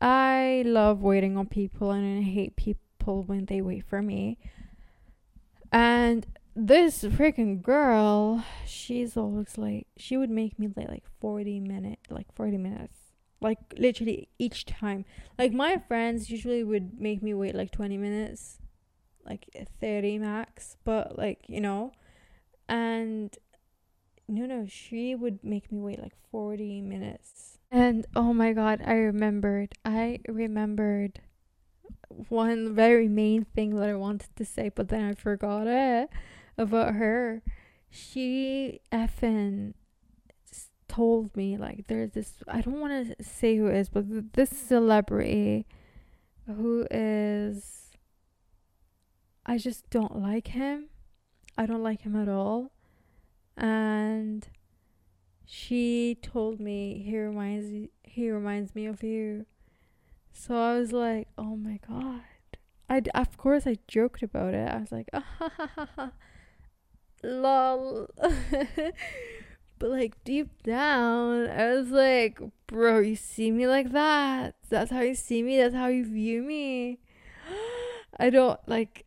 I 0.00 0.62
love 0.64 1.02
waiting 1.02 1.36
on 1.36 1.46
people 1.46 1.90
and 1.90 2.20
I 2.20 2.22
hate 2.22 2.56
people 2.56 3.24
when 3.24 3.46
they 3.46 3.60
wait 3.60 3.84
for 3.84 4.00
me. 4.00 4.38
And 5.72 6.26
this 6.54 7.04
freaking 7.04 7.62
girl, 7.62 8.44
she's 8.66 9.16
always 9.16 9.58
like 9.58 9.86
she 9.96 10.16
would 10.16 10.30
make 10.30 10.58
me 10.58 10.68
late 10.76 10.88
like 10.88 11.04
40 11.20 11.60
minutes, 11.60 12.10
like 12.10 12.32
40 12.34 12.56
minutes. 12.56 12.96
Like 13.40 13.58
literally 13.76 14.28
each 14.38 14.66
time. 14.66 15.04
Like 15.38 15.52
my 15.52 15.80
friends 15.86 16.30
usually 16.30 16.64
would 16.64 17.00
make 17.00 17.22
me 17.22 17.34
wait 17.34 17.54
like 17.54 17.70
20 17.70 17.96
minutes, 17.96 18.58
like 19.24 19.46
30 19.80 20.18
max, 20.18 20.76
but 20.84 21.16
like, 21.16 21.44
you 21.46 21.60
know, 21.60 21.92
and 22.68 23.36
no 24.26 24.46
no, 24.46 24.66
she 24.66 25.14
would 25.14 25.42
make 25.44 25.70
me 25.70 25.80
wait 25.80 26.00
like 26.00 26.14
40 26.30 26.80
minutes 26.82 27.58
and 27.70 28.06
oh 28.16 28.32
my 28.32 28.52
god, 28.52 28.80
I 28.84 28.94
remembered. 28.94 29.74
I 29.84 30.20
remembered 30.26 31.20
one 32.08 32.74
very 32.74 33.08
main 33.08 33.44
thing 33.44 33.76
that 33.76 33.88
I 33.88 33.94
wanted 33.94 34.34
to 34.36 34.44
say, 34.44 34.70
but 34.74 34.88
then 34.88 35.04
I 35.04 35.14
forgot 35.14 35.66
it 35.66 36.10
about 36.56 36.94
her. 36.94 37.42
She 37.90 38.80
effing 38.92 39.74
told 40.88 41.36
me 41.36 41.56
like 41.56 41.86
there's 41.86 42.12
this 42.12 42.32
I 42.48 42.62
don't 42.62 42.80
want 42.80 43.18
to 43.18 43.24
say 43.24 43.56
who 43.56 43.68
is, 43.68 43.88
but 43.88 44.32
this 44.32 44.50
celebrity 44.50 45.66
who 46.46 46.86
is 46.90 47.92
I 49.44 49.56
just 49.58 49.88
don't 49.90 50.20
like 50.20 50.48
him. 50.48 50.88
I 51.56 51.66
don't 51.66 51.82
like 51.82 52.02
him 52.02 52.14
at 52.14 52.28
all. 52.28 52.70
And 53.56 54.46
she 55.44 56.18
told 56.20 56.60
me 56.60 57.02
he 57.04 57.18
reminds 57.18 57.88
he 58.02 58.30
reminds 58.30 58.74
me 58.74 58.86
of 58.86 59.02
you. 59.02 59.46
So 60.38 60.54
I 60.54 60.78
was 60.78 60.92
like, 60.92 61.26
"Oh 61.36 61.56
my 61.56 61.80
god." 61.86 62.22
I 62.88 63.02
of 63.12 63.36
course 63.36 63.66
I 63.66 63.76
joked 63.88 64.22
about 64.22 64.54
it. 64.54 64.70
I 64.70 64.78
was 64.78 64.92
like, 64.92 65.08
ah, 65.12 65.24
ha, 65.38 65.50
ha, 65.56 65.70
ha, 65.74 65.88
ha. 65.96 66.12
lol. 67.24 68.08
but 69.78 69.90
like 69.90 70.22
deep 70.22 70.62
down, 70.62 71.50
I 71.50 71.74
was 71.74 71.90
like, 71.90 72.40
bro, 72.68 73.00
you 73.00 73.16
see 73.16 73.50
me 73.50 73.66
like 73.66 73.90
that. 73.90 74.54
That's 74.70 74.92
how 74.92 75.00
you 75.00 75.16
see 75.16 75.42
me. 75.42 75.58
That's 75.58 75.74
how 75.74 75.88
you 75.88 76.04
view 76.04 76.42
me. 76.44 77.00
I 78.18 78.30
don't 78.30 78.60
like. 78.68 79.06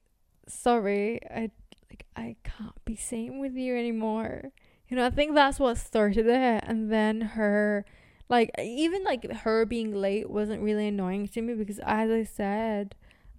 Sorry, 0.49 1.21
I 1.31 1.49
like 1.89 2.05
I 2.17 2.35
can't 2.43 2.83
be 2.83 2.97
same 2.97 3.39
with 3.39 3.55
you 3.55 3.77
anymore. 3.77 4.51
You 4.89 4.97
know, 4.97 5.05
I 5.05 5.09
think 5.09 5.33
that's 5.33 5.61
what 5.61 5.77
started 5.77 6.27
it, 6.27 6.63
and 6.67 6.91
then 6.91 7.21
her 7.21 7.85
like 8.31 8.49
even 8.59 9.03
like 9.03 9.31
her 9.31 9.65
being 9.65 9.93
late 9.93 10.27
wasn't 10.29 10.63
really 10.63 10.87
annoying 10.87 11.27
to 11.27 11.41
me 11.41 11.53
because 11.53 11.79
as 11.85 12.09
I 12.09 12.23
said 12.23 12.95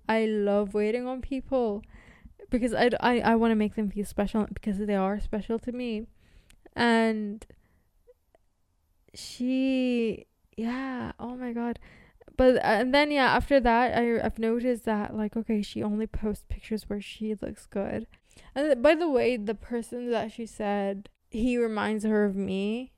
I 0.08 0.26
love 0.26 0.74
waiting 0.74 1.08
on 1.08 1.20
people 1.22 1.82
because 2.52 2.74
I, 2.74 2.90
I, 3.00 3.20
I 3.20 3.34
want 3.34 3.50
to 3.50 3.56
make 3.56 3.74
them 3.74 3.90
feel 3.90 4.04
special 4.04 4.46
because 4.52 4.78
they 4.78 4.94
are 4.94 5.18
special 5.18 5.58
to 5.60 5.72
me. 5.72 6.06
And 6.76 7.44
she, 9.14 10.26
yeah, 10.56 11.12
oh 11.18 11.34
my 11.34 11.52
god. 11.52 11.78
But 12.36 12.56
uh, 12.56 12.60
and 12.62 12.94
then 12.94 13.10
yeah, 13.10 13.34
after 13.34 13.60
that, 13.60 13.98
I 13.98 14.24
I've 14.24 14.38
noticed 14.38 14.84
that 14.84 15.16
like 15.16 15.36
okay, 15.36 15.62
she 15.62 15.82
only 15.82 16.06
posts 16.06 16.46
pictures 16.48 16.88
where 16.88 17.00
she 17.00 17.34
looks 17.34 17.66
good. 17.66 18.06
And 18.54 18.82
by 18.82 18.94
the 18.94 19.08
way, 19.08 19.36
the 19.36 19.54
person 19.54 20.10
that 20.10 20.32
she 20.32 20.46
said 20.46 21.08
he 21.30 21.56
reminds 21.58 22.04
her 22.04 22.24
of 22.24 22.36
me, 22.36 22.92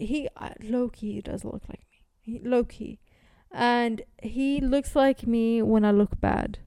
he 0.00 0.28
uh, 0.36 0.50
low 0.62 0.88
key 0.88 1.20
does 1.20 1.44
look 1.44 1.62
like 1.68 1.84
me. 1.90 2.02
He, 2.20 2.40
low 2.42 2.64
key 2.64 2.98
and 3.52 4.02
he 4.22 4.60
looks 4.60 4.94
like 4.94 5.26
me 5.26 5.62
when 5.62 5.84
I 5.84 5.90
look 5.90 6.20
bad. 6.20 6.58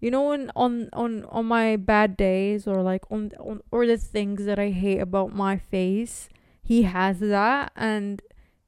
You 0.00 0.10
know, 0.10 0.28
when 0.28 0.50
on 0.56 0.88
on 0.92 1.24
on 1.26 1.46
my 1.46 1.76
bad 1.76 2.16
days 2.16 2.66
or 2.66 2.82
like 2.82 3.04
on, 3.10 3.32
on 3.38 3.60
or 3.70 3.86
the 3.86 3.96
things 3.96 4.44
that 4.46 4.58
I 4.58 4.70
hate 4.70 4.98
about 4.98 5.34
my 5.34 5.56
face, 5.56 6.28
he 6.62 6.82
has 6.82 7.20
that, 7.20 7.72
and 7.76 8.20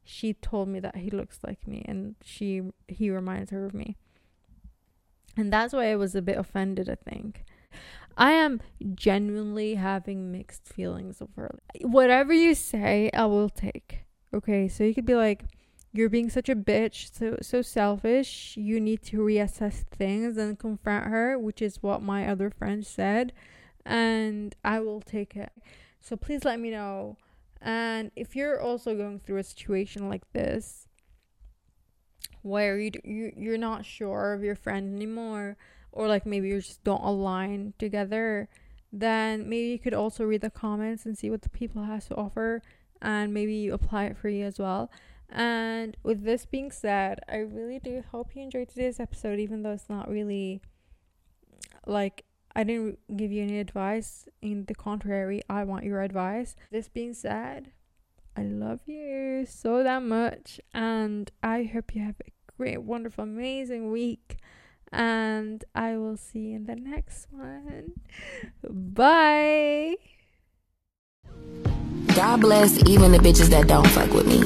she 0.04 0.34
told 0.34 0.68
me 0.68 0.78
that 0.80 0.96
he 0.96 1.10
looks 1.10 1.40
like 1.44 1.66
me, 1.66 1.84
and 1.88 2.14
she 2.22 2.62
he 2.86 3.10
reminds 3.10 3.50
her 3.50 3.64
of 3.64 3.74
me, 3.74 3.96
and 5.36 5.52
that's 5.52 5.72
why 5.72 5.90
I 5.90 5.96
was 5.96 6.14
a 6.14 6.22
bit 6.22 6.38
offended. 6.38 6.88
I 6.88 6.96
think. 6.96 7.44
I 8.16 8.32
am 8.32 8.60
genuinely 8.94 9.74
having 9.74 10.30
mixed 10.30 10.68
feelings 10.68 11.20
of 11.20 11.28
her. 11.36 11.58
Whatever 11.80 12.32
you 12.32 12.54
say, 12.54 13.10
I 13.12 13.26
will 13.26 13.48
take. 13.48 14.04
Okay, 14.32 14.68
so 14.68 14.84
you 14.84 14.94
could 14.94 15.06
be 15.06 15.14
like, 15.14 15.44
you're 15.92 16.08
being 16.08 16.28
such 16.28 16.48
a 16.48 16.56
bitch, 16.56 17.16
so 17.16 17.36
so 17.40 17.62
selfish. 17.62 18.56
You 18.56 18.80
need 18.80 19.02
to 19.04 19.18
reassess 19.18 19.84
things 19.84 20.36
and 20.36 20.58
confront 20.58 21.06
her, 21.06 21.38
which 21.38 21.62
is 21.62 21.82
what 21.82 22.02
my 22.02 22.26
other 22.26 22.50
friend 22.50 22.84
said, 22.84 23.32
and 23.86 24.56
I 24.64 24.80
will 24.80 25.00
take 25.00 25.36
it. 25.36 25.52
So 26.00 26.16
please 26.16 26.44
let 26.44 26.58
me 26.58 26.70
know. 26.70 27.16
And 27.62 28.10
if 28.16 28.34
you're 28.34 28.60
also 28.60 28.96
going 28.96 29.20
through 29.20 29.38
a 29.38 29.44
situation 29.44 30.08
like 30.08 30.30
this, 30.32 30.88
where 32.42 32.78
you 32.78 32.90
you 33.04 33.32
you're 33.36 33.56
not 33.56 33.84
sure 33.86 34.32
of 34.32 34.42
your 34.42 34.56
friend 34.56 34.96
anymore, 34.96 35.56
or 35.94 36.08
like 36.08 36.26
maybe 36.26 36.48
you 36.48 36.60
just 36.60 36.84
don't 36.84 37.02
align 37.02 37.72
together, 37.78 38.48
then 38.92 39.48
maybe 39.48 39.68
you 39.68 39.78
could 39.78 39.94
also 39.94 40.24
read 40.24 40.40
the 40.40 40.50
comments 40.50 41.06
and 41.06 41.16
see 41.16 41.30
what 41.30 41.42
the 41.42 41.48
people 41.48 41.84
has 41.84 42.06
to 42.08 42.16
offer, 42.16 42.60
and 43.00 43.32
maybe 43.32 43.68
apply 43.68 44.04
it 44.04 44.16
for 44.16 44.28
you 44.28 44.44
as 44.44 44.58
well. 44.58 44.90
And 45.30 45.96
with 46.02 46.24
this 46.24 46.46
being 46.46 46.70
said, 46.70 47.20
I 47.28 47.36
really 47.36 47.78
do 47.78 48.02
hope 48.10 48.34
you 48.34 48.42
enjoyed 48.42 48.68
today's 48.68 49.00
episode, 49.00 49.38
even 49.38 49.62
though 49.62 49.72
it's 49.72 49.88
not 49.88 50.10
really 50.10 50.60
like 51.86 52.24
I 52.56 52.64
didn't 52.64 52.98
give 53.16 53.32
you 53.32 53.42
any 53.42 53.58
advice. 53.58 54.28
In 54.42 54.64
the 54.66 54.74
contrary, 54.74 55.42
I 55.48 55.64
want 55.64 55.84
your 55.84 56.02
advice. 56.02 56.56
This 56.70 56.88
being 56.88 57.14
said, 57.14 57.72
I 58.36 58.42
love 58.42 58.80
you 58.86 59.46
so 59.48 59.82
that 59.82 60.02
much, 60.02 60.60
and 60.72 61.30
I 61.42 61.64
hope 61.64 61.94
you 61.94 62.02
have 62.02 62.20
a 62.20 62.30
great, 62.56 62.82
wonderful, 62.82 63.24
amazing 63.24 63.90
week. 63.90 64.38
And 64.92 65.64
I 65.74 65.96
will 65.96 66.16
see 66.16 66.38
you 66.50 66.56
in 66.56 66.66
the 66.66 66.76
next 66.76 67.26
one. 67.30 67.92
Bye. 68.68 69.96
God 72.14 72.40
bless 72.40 72.78
even 72.88 73.10
the 73.12 73.18
bitches 73.18 73.48
that 73.48 73.66
don't 73.66 73.88
fuck 73.88 74.12
with 74.12 74.26
me. 74.26 74.40